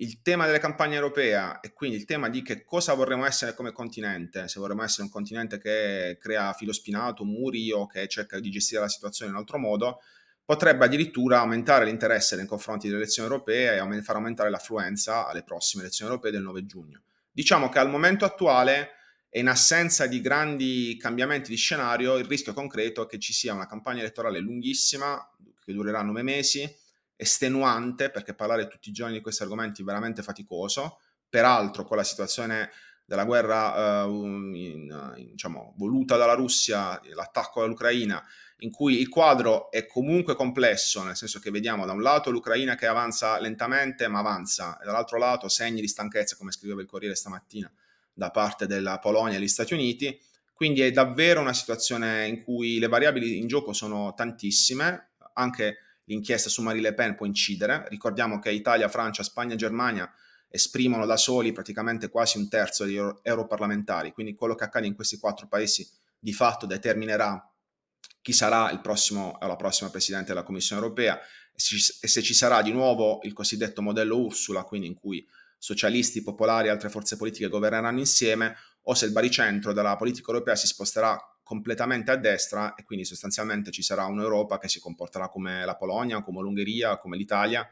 il 0.00 0.22
tema 0.22 0.46
delle 0.46 0.58
campagne 0.58 0.94
europee 0.94 1.58
e 1.60 1.74
quindi 1.74 1.96
il 1.96 2.06
tema 2.06 2.30
di 2.30 2.40
che 2.40 2.64
cosa 2.64 2.94
vorremmo 2.94 3.26
essere 3.26 3.54
come 3.54 3.70
continente, 3.70 4.48
se 4.48 4.58
vorremmo 4.58 4.82
essere 4.82 5.02
un 5.02 5.10
continente 5.10 5.58
che 5.58 6.16
crea 6.18 6.54
filo 6.54 6.72
spinato, 6.72 7.24
muri 7.24 7.70
o 7.70 7.86
che 7.86 8.08
cerca 8.08 8.40
di 8.40 8.50
gestire 8.50 8.80
la 8.80 8.88
situazione 8.88 9.30
in 9.30 9.36
un 9.36 9.42
altro 9.42 9.58
modo, 9.58 10.00
potrebbe 10.42 10.86
addirittura 10.86 11.40
aumentare 11.40 11.84
l'interesse 11.84 12.34
nei 12.34 12.46
confronti 12.46 12.86
delle 12.86 13.00
elezioni 13.00 13.28
europee 13.28 13.76
e 13.76 14.02
far 14.02 14.16
aumentare 14.16 14.48
l'affluenza 14.48 15.28
alle 15.28 15.44
prossime 15.44 15.82
elezioni 15.82 16.10
europee 16.10 16.32
del 16.32 16.42
9 16.42 16.64
giugno. 16.64 17.02
Diciamo 17.30 17.68
che 17.68 17.78
al 17.78 17.90
momento 17.90 18.24
attuale 18.24 18.92
e 19.28 19.38
in 19.38 19.48
assenza 19.48 20.06
di 20.06 20.20
grandi 20.20 20.96
cambiamenti 20.98 21.50
di 21.50 21.56
scenario, 21.56 22.16
il 22.16 22.24
rischio 22.24 22.52
concreto 22.54 23.02
è 23.02 23.06
che 23.06 23.18
ci 23.18 23.32
sia 23.32 23.54
una 23.54 23.66
campagna 23.66 24.00
elettorale 24.00 24.40
lunghissima, 24.40 25.16
che 25.70 25.76
durerà 25.76 26.02
nove 26.02 26.22
mesi, 26.22 26.68
estenuante, 27.16 28.10
perché 28.10 28.34
parlare 28.34 28.68
tutti 28.68 28.88
i 28.88 28.92
giorni 28.92 29.14
di 29.14 29.20
questi 29.20 29.42
argomenti 29.42 29.82
è 29.82 29.84
veramente 29.84 30.22
faticoso, 30.22 31.00
peraltro 31.28 31.84
con 31.84 31.96
la 31.96 32.04
situazione 32.04 32.70
della 33.04 33.24
guerra 33.24 34.04
uh, 34.04 34.12
in, 34.54 35.14
in, 35.16 35.30
diciamo, 35.30 35.74
voluta 35.76 36.16
dalla 36.16 36.34
Russia, 36.34 37.00
l'attacco 37.14 37.62
all'Ucraina, 37.62 38.24
in 38.58 38.70
cui 38.70 39.00
il 39.00 39.08
quadro 39.08 39.70
è 39.70 39.86
comunque 39.86 40.34
complesso, 40.34 41.02
nel 41.02 41.16
senso 41.16 41.40
che 41.40 41.50
vediamo 41.50 41.86
da 41.86 41.92
un 41.92 42.02
lato 42.02 42.30
l'Ucraina 42.30 42.74
che 42.76 42.86
avanza 42.86 43.40
lentamente 43.40 44.06
ma 44.06 44.20
avanza, 44.20 44.78
e 44.80 44.84
dall'altro 44.84 45.18
lato 45.18 45.48
segni 45.48 45.80
di 45.80 45.88
stanchezza, 45.88 46.36
come 46.36 46.52
scriveva 46.52 46.80
il 46.80 46.86
Corriere 46.86 47.14
stamattina, 47.14 47.70
da 48.12 48.30
parte 48.30 48.66
della 48.66 48.98
Polonia 48.98 49.34
e 49.34 49.38
degli 49.38 49.48
Stati 49.48 49.74
Uniti. 49.74 50.18
Quindi 50.52 50.82
è 50.82 50.90
davvero 50.90 51.40
una 51.40 51.54
situazione 51.54 52.26
in 52.28 52.42
cui 52.42 52.78
le 52.78 52.86
variabili 52.86 53.38
in 53.38 53.46
gioco 53.46 53.72
sono 53.72 54.12
tantissime, 54.14 55.09
anche 55.40 55.78
l'inchiesta 56.04 56.48
su 56.48 56.62
Marie 56.62 56.82
Le 56.82 56.94
Pen 56.94 57.14
può 57.14 57.26
incidere. 57.26 57.86
Ricordiamo 57.88 58.38
che 58.38 58.50
Italia, 58.50 58.88
Francia, 58.88 59.22
Spagna 59.22 59.54
e 59.54 59.58
Germania 59.58 60.12
esprimono 60.48 61.06
da 61.06 61.16
soli 61.16 61.52
praticamente 61.52 62.08
quasi 62.08 62.36
un 62.36 62.48
terzo 62.48 62.84
degli 62.84 62.98
europarlamentari, 63.22 64.12
quindi 64.12 64.34
quello 64.34 64.54
che 64.54 64.64
accade 64.64 64.86
in 64.86 64.94
questi 64.94 65.18
quattro 65.18 65.46
paesi 65.46 65.88
di 66.18 66.32
fatto 66.32 66.66
determinerà 66.66 67.44
chi 68.20 68.32
sarà 68.32 68.70
il 68.70 68.80
prossimo, 68.80 69.38
la 69.40 69.56
prossima 69.56 69.90
Presidente 69.90 70.28
della 70.28 70.42
Commissione 70.42 70.82
europea 70.82 71.18
e 71.18 72.08
se 72.08 72.22
ci 72.22 72.34
sarà 72.34 72.62
di 72.62 72.72
nuovo 72.72 73.20
il 73.22 73.32
cosiddetto 73.32 73.80
modello 73.80 74.16
Ursula, 74.18 74.64
quindi 74.64 74.88
in 74.88 74.94
cui 74.94 75.26
socialisti, 75.58 76.22
popolari 76.22 76.68
e 76.68 76.70
altre 76.70 76.88
forze 76.88 77.16
politiche 77.16 77.48
governeranno 77.48 77.98
insieme, 77.98 78.56
o 78.84 78.94
se 78.94 79.04
il 79.04 79.12
baricentro 79.12 79.72
della 79.72 79.96
politica 79.96 80.30
europea 80.32 80.56
si 80.56 80.66
sposterà 80.66 81.18
completamente 81.50 82.12
a 82.12 82.16
destra 82.16 82.76
e 82.76 82.84
quindi 82.84 83.04
sostanzialmente 83.04 83.72
ci 83.72 83.82
sarà 83.82 84.04
un'Europa 84.04 84.56
che 84.56 84.68
si 84.68 84.78
comporterà 84.78 85.28
come 85.28 85.64
la 85.64 85.74
Polonia, 85.74 86.22
come 86.22 86.42
l'Ungheria, 86.42 86.96
come 86.96 87.16
l'Italia. 87.16 87.68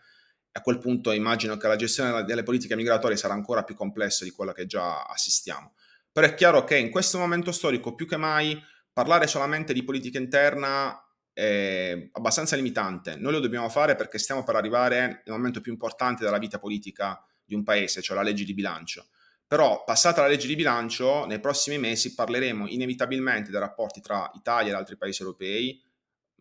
A 0.51 0.61
quel 0.63 0.79
punto 0.79 1.13
immagino 1.13 1.57
che 1.57 1.69
la 1.69 1.77
gestione 1.77 2.25
delle 2.25 2.43
politiche 2.43 2.75
migratorie 2.75 3.17
sarà 3.17 3.35
ancora 3.35 3.63
più 3.63 3.77
complessa 3.77 4.25
di 4.25 4.33
quella 4.33 4.53
che 4.53 4.67
già 4.67 5.05
assistiamo. 5.05 5.75
Però 6.11 6.27
è 6.27 6.35
chiaro 6.35 6.65
che 6.65 6.77
in 6.77 6.91
questo 6.91 7.19
momento 7.19 7.53
storico, 7.53 7.95
più 7.95 8.09
che 8.09 8.17
mai, 8.17 8.61
parlare 8.93 9.29
solamente 9.29 9.73
di 9.73 9.85
politica 9.85 10.19
interna 10.19 11.01
è 11.33 12.09
abbastanza 12.15 12.57
limitante. 12.57 13.15
Noi 13.15 13.31
lo 13.31 13.39
dobbiamo 13.39 13.69
fare 13.69 13.95
perché 13.95 14.19
stiamo 14.19 14.43
per 14.43 14.57
arrivare 14.57 15.23
nel 15.25 15.37
momento 15.37 15.61
più 15.61 15.71
importante 15.71 16.25
della 16.25 16.39
vita 16.39 16.59
politica 16.59 17.25
di 17.45 17.55
un 17.55 17.63
paese, 17.63 18.03
cioè 18.03 18.17
la 18.17 18.25
legge 18.25 18.43
di 18.43 18.55
bilancio. 18.55 19.07
Però, 19.49 19.83
passata 19.83 20.21
la 20.21 20.29
legge 20.29 20.47
di 20.47 20.57
bilancio, 20.57 21.25
nei 21.25 21.41
prossimi 21.41 21.79
mesi 21.79 22.13
parleremo 22.13 22.69
inevitabilmente 22.69 23.51
dei 23.51 23.59
rapporti 23.59 24.03
tra 24.03 24.31
Italia 24.35 24.73
ed 24.73 24.77
altri 24.77 24.99
paesi 24.99 25.23
europei, 25.23 25.83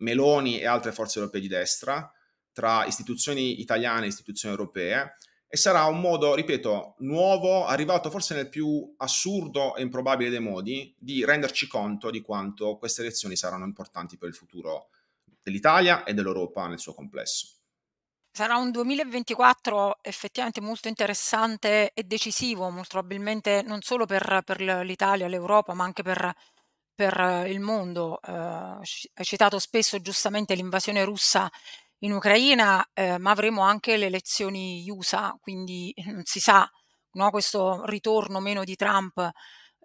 Meloni 0.00 0.60
e 0.60 0.66
altre 0.66 0.92
forze 0.92 1.18
europee 1.18 1.40
di 1.40 1.48
destra, 1.48 2.12
tra 2.52 2.84
istituzioni 2.84 3.62
italiane 3.62 4.04
e 4.04 4.08
istituzioni 4.08 4.54
europee, 4.54 5.16
e 5.48 5.56
sarà 5.56 5.84
un 5.86 6.00
modo, 6.00 6.34
ripeto, 6.34 6.96
nuovo, 6.98 7.64
arrivato 7.64 8.10
forse 8.10 8.34
nel 8.34 8.50
più 8.50 8.94
assurdo 8.98 9.74
e 9.76 9.82
improbabile 9.82 10.28
dei 10.28 10.40
modi, 10.40 10.94
di 10.98 11.24
renderci 11.24 11.66
conto 11.66 12.10
di 12.10 12.20
quanto 12.20 12.76
queste 12.76 13.00
elezioni 13.00 13.36
saranno 13.36 13.64
importanti 13.64 14.18
per 14.18 14.28
il 14.28 14.34
futuro 14.34 14.90
dell'Italia 15.42 16.04
e 16.04 16.12
dell'Europa 16.12 16.66
nel 16.66 16.78
suo 16.78 16.92
complesso. 16.92 17.57
Sarà 18.38 18.56
un 18.56 18.70
2024 18.70 19.98
effettivamente 20.00 20.60
molto 20.60 20.86
interessante 20.86 21.90
e 21.92 22.04
decisivo, 22.04 22.70
molto 22.70 22.90
probabilmente 22.90 23.62
non 23.62 23.82
solo 23.82 24.06
per, 24.06 24.42
per 24.44 24.60
l'Italia, 24.60 25.26
l'Europa, 25.26 25.74
ma 25.74 25.82
anche 25.82 26.04
per, 26.04 26.32
per 26.94 27.46
il 27.48 27.58
mondo. 27.58 28.20
Eh, 28.22 28.30
hai 28.30 29.24
citato 29.24 29.58
spesso 29.58 30.00
giustamente 30.00 30.54
l'invasione 30.54 31.02
russa 31.02 31.50
in 32.02 32.12
Ucraina, 32.12 32.88
eh, 32.94 33.18
ma 33.18 33.32
avremo 33.32 33.62
anche 33.62 33.96
le 33.96 34.06
elezioni 34.06 34.88
USA, 34.88 35.36
quindi 35.40 35.92
non 36.06 36.22
si 36.22 36.38
sa 36.38 36.70
no, 37.14 37.30
questo 37.30 37.84
ritorno 37.86 38.38
meno 38.38 38.62
di 38.62 38.76
Trump 38.76 39.18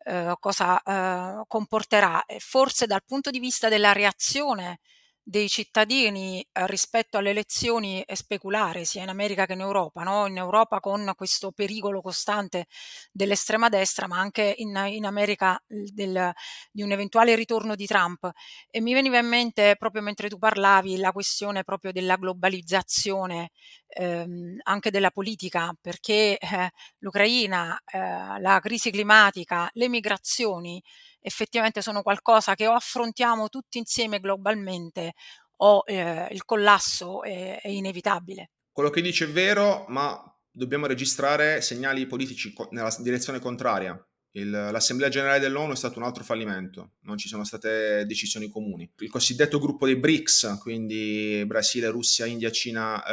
eh, 0.06 0.36
cosa 0.40 0.80
eh, 0.80 1.44
comporterà. 1.48 2.26
E 2.26 2.40
forse 2.40 2.86
dal 2.86 3.04
punto 3.04 3.32
di 3.32 3.40
vista 3.40 3.68
della 3.68 3.94
reazione 3.94 4.80
dei 5.26 5.48
cittadini 5.48 6.42
eh, 6.52 6.68
rispetto 6.68 7.18
alle 7.18 7.30
elezioni 7.30 8.04
è 8.06 8.14
speculare 8.14 8.84
sia 8.84 9.04
in 9.04 9.10
America 9.10 9.46
che 9.46 9.54
in 9.54 9.62
Europa, 9.62 10.04
no? 10.04 10.28
in 10.28 10.38
Europa 10.38 10.80
con 10.80 11.12
questo 11.16 11.52
pericolo 11.52 12.02
costante 12.02 12.66
dell'estrema 13.12 13.70
destra, 13.70 14.08
ma 14.08 14.20
anche 14.20 14.54
in, 14.58 14.76
in 14.88 15.06
America 15.06 15.62
del, 15.68 16.32
di 16.72 16.82
un 16.82 16.92
eventuale 16.92 17.36
ritorno 17.36 17.76
di 17.76 17.86
Trump. 17.86 18.30
E 18.70 18.82
mi 18.82 18.94
veniva 18.94 19.18
in 19.18 19.28
mente, 19.28 19.76
proprio 19.78 20.02
mentre 20.02 20.28
tu 20.30 20.38
parlavi, 20.38 20.98
la 20.98 21.12
questione 21.12 21.64
proprio 21.64 21.92
della 21.92 22.18
globalizzazione 22.18 23.52
ehm, 23.88 24.58
anche 24.64 24.92
della 24.92 25.12
politica, 25.12 25.74
perché 25.80 26.38
eh, 26.38 26.70
l'Ucraina, 27.00 27.80
eh, 27.86 28.40
la 28.42 28.60
crisi 28.62 28.92
climatica, 28.92 29.70
le 29.74 29.88
migrazioni, 29.90 30.82
effettivamente 31.24 31.82
sono 31.82 32.04
qualcosa 32.04 32.54
che 32.54 32.68
o 32.68 32.74
affrontiamo 32.74 33.50
tutti 33.50 33.80
insieme 33.80 34.20
globalmente 34.20 35.14
o 35.58 35.84
eh, 35.86 36.28
il 36.32 36.44
collasso 36.44 37.24
è, 37.24 37.62
è 37.62 37.70
inevitabile. 37.70 38.52
Quello 38.72 38.90
che 38.90 39.02
dice 39.02 39.26
è 39.26 39.30
vero, 39.30 39.86
ma 39.88 40.22
dobbiamo 40.52 40.86
registrare 40.86 41.62
segnali 41.62 42.06
politici 42.06 42.54
nella 42.72 42.94
direzione 43.00 43.40
contraria. 43.40 43.98
Il, 44.36 44.50
L'Assemblea 44.50 45.10
generale 45.10 45.40
dell'ONU 45.40 45.74
è 45.74 45.76
stato 45.76 46.00
un 46.00 46.06
altro 46.06 46.24
fallimento, 46.24 46.94
non 47.02 47.18
ci 47.18 47.28
sono 47.28 47.44
state 47.44 48.04
decisioni 48.08 48.50
comuni. 48.50 48.92
Il 48.98 49.12
cosiddetto 49.12 49.60
gruppo 49.60 49.86
dei 49.86 49.96
BRICS, 49.96 50.58
quindi 50.60 51.44
Brasile, 51.46 51.90
Russia, 51.90 52.26
India, 52.26 52.50
Cina, 52.50 53.04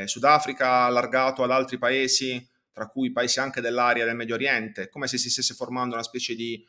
eh, 0.00 0.06
Sudafrica, 0.06 0.84
allargato 0.84 1.42
ad 1.42 1.50
altri 1.50 1.76
paesi, 1.76 2.48
tra 2.72 2.88
cui 2.88 3.12
paesi 3.12 3.40
anche 3.40 3.60
dell'area 3.60 4.06
del 4.06 4.16
Medio 4.16 4.34
Oriente, 4.34 4.88
come 4.88 5.06
se 5.06 5.18
si 5.18 5.28
stesse 5.28 5.52
formando 5.54 5.94
una 5.94 6.02
specie 6.02 6.34
di 6.34 6.64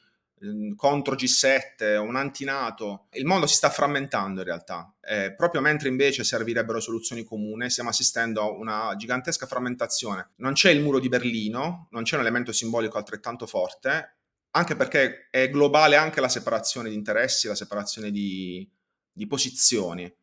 contro 0.76 1.15
G7, 1.15 1.98
un 1.98 2.15
antinato. 2.15 3.08
Il 3.12 3.26
mondo 3.26 3.48
si 3.48 3.56
sta 3.56 3.69
frammentando 3.69 4.41
in 4.41 4.45
realtà, 4.45 4.93
eh, 5.02 5.34
proprio 5.34 5.62
mentre 5.62 5.89
invece 5.89 6.24
servirebbero 6.24 6.80
soluzioni 6.80 7.24
comuni, 7.24 7.69
stiamo 7.69 7.89
assistendo 7.89 8.41
a 8.41 8.50
una 8.50 8.93
gigantesca 8.98 9.45
frammentazione. 9.45 10.32
Non 10.38 10.54
c'è 10.54 10.71
il 10.71 10.82
muro 10.82 11.00
di 11.00 11.10
Berlino, 11.10 11.88
non 11.91 12.04
c'è 12.04 12.15
un 12.15 12.21
elemento 12.21 12.52
simbolico 12.52 12.98
altrettanto 12.98 13.45
forte, 13.48 14.17
anche 14.52 14.76
perché 14.76 15.28
è 15.30 15.50
globale 15.50 15.95
anche 15.95 16.21
la 16.21 16.30
separazione 16.30 16.89
di 16.89 16.95
interessi, 16.95 17.48
la 17.48 17.56
separazione 17.56 18.12
di, 18.12 18.69
di 19.12 19.28
posizioni. 19.28 20.13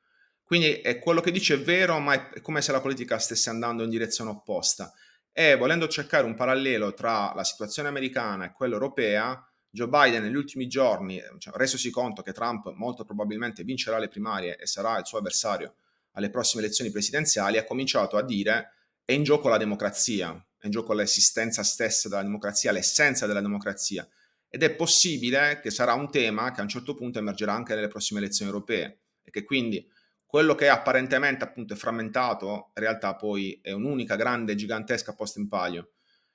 Quindi 0.44 0.81
è 0.81 0.98
quello 0.98 1.20
che 1.20 1.31
dice 1.31 1.55
è 1.55 1.61
vero, 1.61 1.98
ma 1.98 2.31
è 2.31 2.40
come 2.40 2.61
se 2.61 2.72
la 2.72 2.81
politica 2.81 3.18
stesse 3.18 3.48
andando 3.48 3.83
in 3.83 3.90
direzione 3.90 4.31
opposta. 4.31 4.92
E 5.33 5.57
volendo 5.57 5.88
cercare 5.88 6.27
un 6.27 6.35
parallelo 6.35 6.92
tra 6.92 7.33
la 7.35 7.44
situazione 7.44 7.88
americana 7.88 8.44
e 8.44 8.53
quella 8.53 8.75
europea, 8.75 9.42
Joe 9.74 9.88
Biden 9.88 10.22
negli 10.22 10.37
ultimi 10.37 10.66
giorni, 10.66 11.18
cioè, 11.38 11.54
resosi 11.56 11.88
conto 11.88 12.20
che 12.20 12.35
Trump 12.35 12.74
molto 12.74 13.06
probabilmente 13.06 13.64
vincerà 13.64 13.96
le 13.96 14.08
primarie 14.08 14.58
e 14.58 14.66
sarà 14.66 14.98
il 14.98 15.06
suo 15.06 15.16
avversario 15.16 15.76
alle 16.12 16.28
prossime 16.28 16.62
elezioni 16.62 16.90
presidenziali, 16.90 17.56
ha 17.56 17.64
cominciato 17.64 18.18
a 18.18 18.22
dire 18.22 18.72
è 19.02 19.12
in 19.12 19.22
gioco 19.22 19.48
la 19.48 19.56
democrazia, 19.56 20.30
è 20.58 20.66
in 20.66 20.72
gioco 20.72 20.92
l'esistenza 20.92 21.62
stessa 21.62 22.11
della 22.11 22.20
democrazia, 22.20 22.70
l'essenza 22.70 23.26
della 23.26 23.40
democrazia. 23.40 24.06
Ed 24.50 24.62
è 24.62 24.74
possibile 24.74 25.61
che 25.62 25.70
sarà 25.70 25.94
un 25.94 26.11
tema 26.11 26.52
che 26.52 26.61
a 26.61 26.64
un 26.64 26.68
certo 26.68 26.94
punto 26.94 27.18
emergerà 27.18 27.54
anche 27.54 27.74
nelle 27.74 27.88
prossime 27.88 28.20
elezioni 28.20 28.50
europee 28.50 28.98
e 29.22 29.30
che 29.30 29.42
quindi 29.42 29.90
quello 30.26 30.54
che 30.54 30.68
apparentemente 30.68 31.44
appunto 31.44 31.72
è 31.72 31.76
frammentato 31.78 32.72
in 32.74 32.82
realtà 32.82 33.16
poi 33.16 33.58
è 33.62 33.72
un'unica 33.72 34.16
grande 34.16 34.54
gigantesca 34.54 35.14
posta 35.14 35.40
in 35.40 35.48
palio 35.48 35.92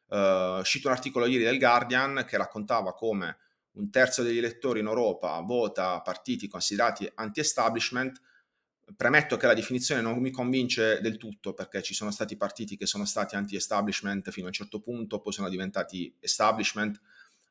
Uh, 0.07 0.59
uscito 0.59 0.87
un 0.87 0.93
articolo 0.93 1.25
ieri 1.25 1.43
del 1.43 1.59
Guardian 1.59 2.23
che 2.25 2.37
raccontava 2.37 2.93
come 2.93 3.37
un 3.77 3.89
terzo 3.89 4.23
degli 4.23 4.37
elettori 4.37 4.79
in 4.79 4.87
Europa 4.87 5.39
vota 5.41 6.01
partiti 6.01 6.47
considerati 6.47 7.09
anti-establishment. 7.13 8.21
Premetto 8.95 9.35
che 9.35 9.47
la 9.47 9.53
definizione 9.53 10.01
non 10.01 10.17
mi 10.19 10.31
convince 10.31 11.01
del 11.01 11.17
tutto 11.17 11.53
perché 11.53 11.81
ci 11.81 11.93
sono 11.93 12.09
stati 12.11 12.37
partiti 12.37 12.77
che 12.77 12.85
sono 12.85 13.05
stati 13.05 13.35
anti-establishment 13.35 14.31
fino 14.31 14.45
a 14.45 14.49
un 14.49 14.53
certo 14.53 14.79
punto, 14.79 15.19
poi 15.19 15.33
sono 15.33 15.49
diventati 15.49 16.15
establishment. 16.19 16.99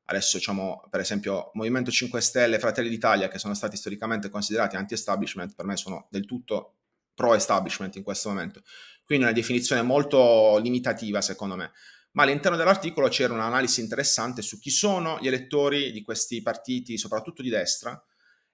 Adesso 0.06 0.38
diciamo, 0.38 0.82
per 0.88 1.00
esempio, 1.00 1.50
Movimento 1.54 1.90
5 1.90 2.20
Stelle 2.20 2.58
Fratelli 2.58 2.88
d'Italia, 2.88 3.28
che 3.28 3.38
sono 3.38 3.54
stati 3.54 3.76
storicamente 3.76 4.30
considerati 4.30 4.76
anti-establishment, 4.76 5.54
per 5.54 5.66
me 5.66 5.76
sono 5.76 6.06
del 6.10 6.24
tutto 6.24 6.76
pro-establishment 7.14 7.96
in 7.96 8.02
questo 8.02 8.30
momento. 8.30 8.62
Quindi 9.04 9.24
una 9.24 9.32
definizione 9.32 9.82
molto 9.82 10.58
limitativa, 10.58 11.20
secondo 11.20 11.56
me 11.56 11.72
ma 12.16 12.22
all'interno 12.22 12.56
dell'articolo 12.56 13.08
c'era 13.08 13.34
un'analisi 13.34 13.82
interessante 13.82 14.40
su 14.40 14.58
chi 14.58 14.70
sono 14.70 15.18
gli 15.20 15.26
elettori 15.26 15.92
di 15.92 16.02
questi 16.02 16.40
partiti, 16.40 16.96
soprattutto 16.96 17.42
di 17.42 17.50
destra, 17.50 18.02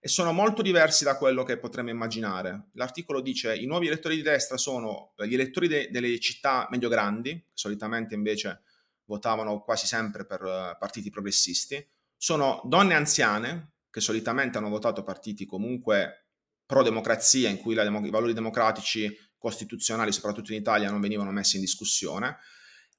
e 0.01 0.09
sono 0.09 0.33
molto 0.33 0.63
diversi 0.63 1.05
da 1.05 1.17
quello 1.17 1.45
che 1.45 1.59
potremmo 1.59 1.91
immaginare. 1.91 2.71
L'articolo 2.73 3.21
dice 3.21 3.55
i 3.55 3.67
nuovi 3.67 3.87
elettori 3.87 4.17
di 4.17 4.23
destra 4.23 4.57
sono 4.57 5.15
gli 5.17 5.35
elettori 5.35 5.69
de- 5.69 5.91
delle 5.93 6.19
città 6.19 6.67
medio-grandi, 6.71 7.31
che 7.31 7.51
solitamente 7.53 8.17
invece 8.17 8.63
votavano 9.05 9.61
quasi 9.61 9.87
sempre 9.87 10.27
per 10.27 10.43
uh, 10.43 10.77
partiti 10.77 11.11
progressisti, 11.11 11.89
sono 12.17 12.63
donne 12.65 12.95
anziane, 12.95 13.75
che 13.91 14.01
solitamente 14.01 14.59
hanno 14.59 14.71
votato 14.71 15.05
partiti 15.05 15.47
comunque 15.47 16.31
pro-democrazia, 16.67 17.49
in 17.49 17.59
cui 17.59 17.77
dem- 17.77 18.05
i 18.05 18.11
valori 18.11 18.33
democratici 18.33 19.17
costituzionali, 19.39 20.11
soprattutto 20.11 20.51
in 20.51 20.59
Italia, 20.59 20.91
non 20.91 21.01
venivano 21.01 21.31
messi 21.31 21.55
in 21.57 21.63
discussione, 21.63 22.39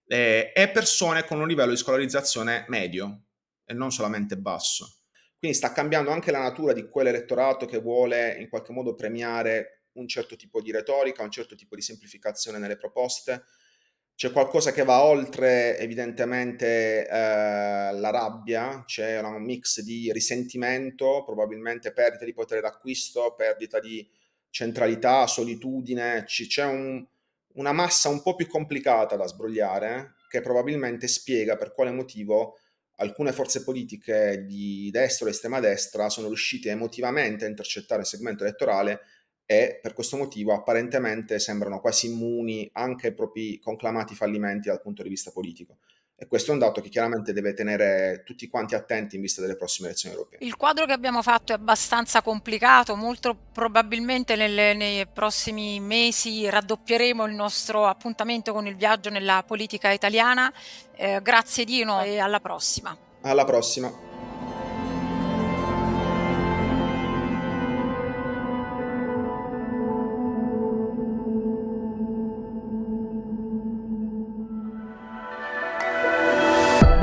eh, 0.08 0.52
e 0.54 0.70
persone 0.70 1.24
con 1.26 1.39
un 1.39 1.48
livello 1.48 1.72
di 1.72 1.78
scolarizzazione 1.78 2.66
medio 2.68 3.24
e 3.66 3.74
non 3.74 3.92
solamente 3.92 4.38
basso. 4.38 5.00
Quindi 5.38 5.58
sta 5.58 5.72
cambiando 5.72 6.10
anche 6.10 6.32
la 6.32 6.42
natura 6.42 6.74
di 6.74 6.88
quell'elettorato 6.88 7.66
che 7.66 7.80
vuole 7.80 8.38
in 8.39 8.50
qualche 8.50 8.72
modo 8.72 8.96
premiare 8.96 9.88
un 9.94 10.08
certo 10.08 10.36
tipo 10.36 10.62
di 10.62 10.72
retorica, 10.72 11.22
un 11.22 11.32
certo 11.32 11.56
tipo 11.56 11.76
di 11.76 11.82
semplificazione 11.82 12.58
nelle 12.58 12.78
proposte. 12.78 13.44
C'è 14.16 14.32
qualcosa 14.32 14.72
che 14.72 14.84
va 14.84 15.04
oltre 15.04 15.78
evidentemente 15.80 17.08
eh, 17.08 17.10
la 17.12 18.10
rabbia, 18.12 18.84
c'è 18.86 19.20
un 19.20 19.44
mix 19.44 19.82
di 19.82 20.12
risentimento, 20.13 21.24
probabilmente 21.26 21.92
perdita 21.92 22.24
di 22.24 22.34
potere 22.34 22.62
d'acquisto, 22.62 23.34
perdita 23.36 23.80
di 23.80 24.08
centralità, 24.50 25.26
solitudine, 25.26 26.24
c'è 26.26 26.63
un, 26.63 27.06
una 27.54 27.72
massa 27.72 28.10
un 28.10 28.22
po' 28.22 28.36
più 28.36 28.48
complicata 28.48 29.16
da 29.16 29.28
sbrogliare, 29.28 30.16
che 30.30 30.42
probabilmente 30.42 31.08
spiega 31.08 31.56
per 31.58 31.74
quale 31.74 31.92
motivo 31.92 32.58
alcune 32.98 33.32
forze 33.32 33.63
politiche 33.63 34.46
di 34.46 34.89
destra 34.92 35.26
o 35.26 35.30
estrema 35.30 35.60
destra 35.60 36.10
sono 36.10 36.28
riuscite 36.28 36.70
emotivamente 36.70 37.46
a 37.46 37.50
intercettare 37.50 38.02
il 38.02 38.08
segmento 38.08 38.44
elettorale 38.44 39.02
e 39.46 39.80
per 39.82 39.94
questo 39.94 40.16
motivo 40.16 40.54
apparentemente 40.54 41.39
sembrano 41.39 41.80
quasi 41.80 42.08
immuni 42.08 42.70
anche 42.74 43.08
ai 43.08 43.13
propri 43.13 43.60
conclamati 43.60 44.16
fallimenti 44.16 44.70
dal 44.70 44.82
punto 44.82 45.04
di 45.04 45.10
vista 45.10 45.32
politico. 45.32 45.80
E 46.24 46.28
questo 46.28 46.52
è 46.52 46.54
un 46.54 46.62
dato 46.62 46.80
che 46.80 46.88
chiaramente 46.88 47.34
deve 47.34 47.54
tenere 47.54 48.24
tutti 48.26 48.48
quanti 48.48 48.76
attenti 48.76 49.18
in 49.18 49.22
vista 49.22 49.42
delle 49.42 49.58
prossime 49.58 49.90
elezioni 49.90 50.16
europee. 50.16 50.40
Il 50.42 50.56
quadro 50.56 50.86
che 50.86 50.94
abbiamo 50.94 51.22
fatto 51.22 51.52
è 51.52 51.56
abbastanza 51.56 52.22
complicato, 52.22 52.96
molto 52.96 53.36
probabilmente 53.52 54.38
nelle, 54.38 54.74
nei 54.74 55.06
prossimi 55.06 55.82
mesi 55.82 56.50
raddoppieremo 56.50 57.26
il 57.26 57.34
nostro 57.34 57.86
appuntamento 57.88 58.54
con 58.54 58.66
il 58.68 58.78
viaggio 58.78 59.10
nella 59.10 59.44
politica 59.46 59.92
italiana. 59.92 60.50
Eh, 60.96 61.20
grazie 61.22 61.66
Dino 61.66 62.02
e 62.02 62.20
alla 62.20 62.40
prossima. 62.40 62.96
Alla 63.24 63.44
prossima. 63.44 64.12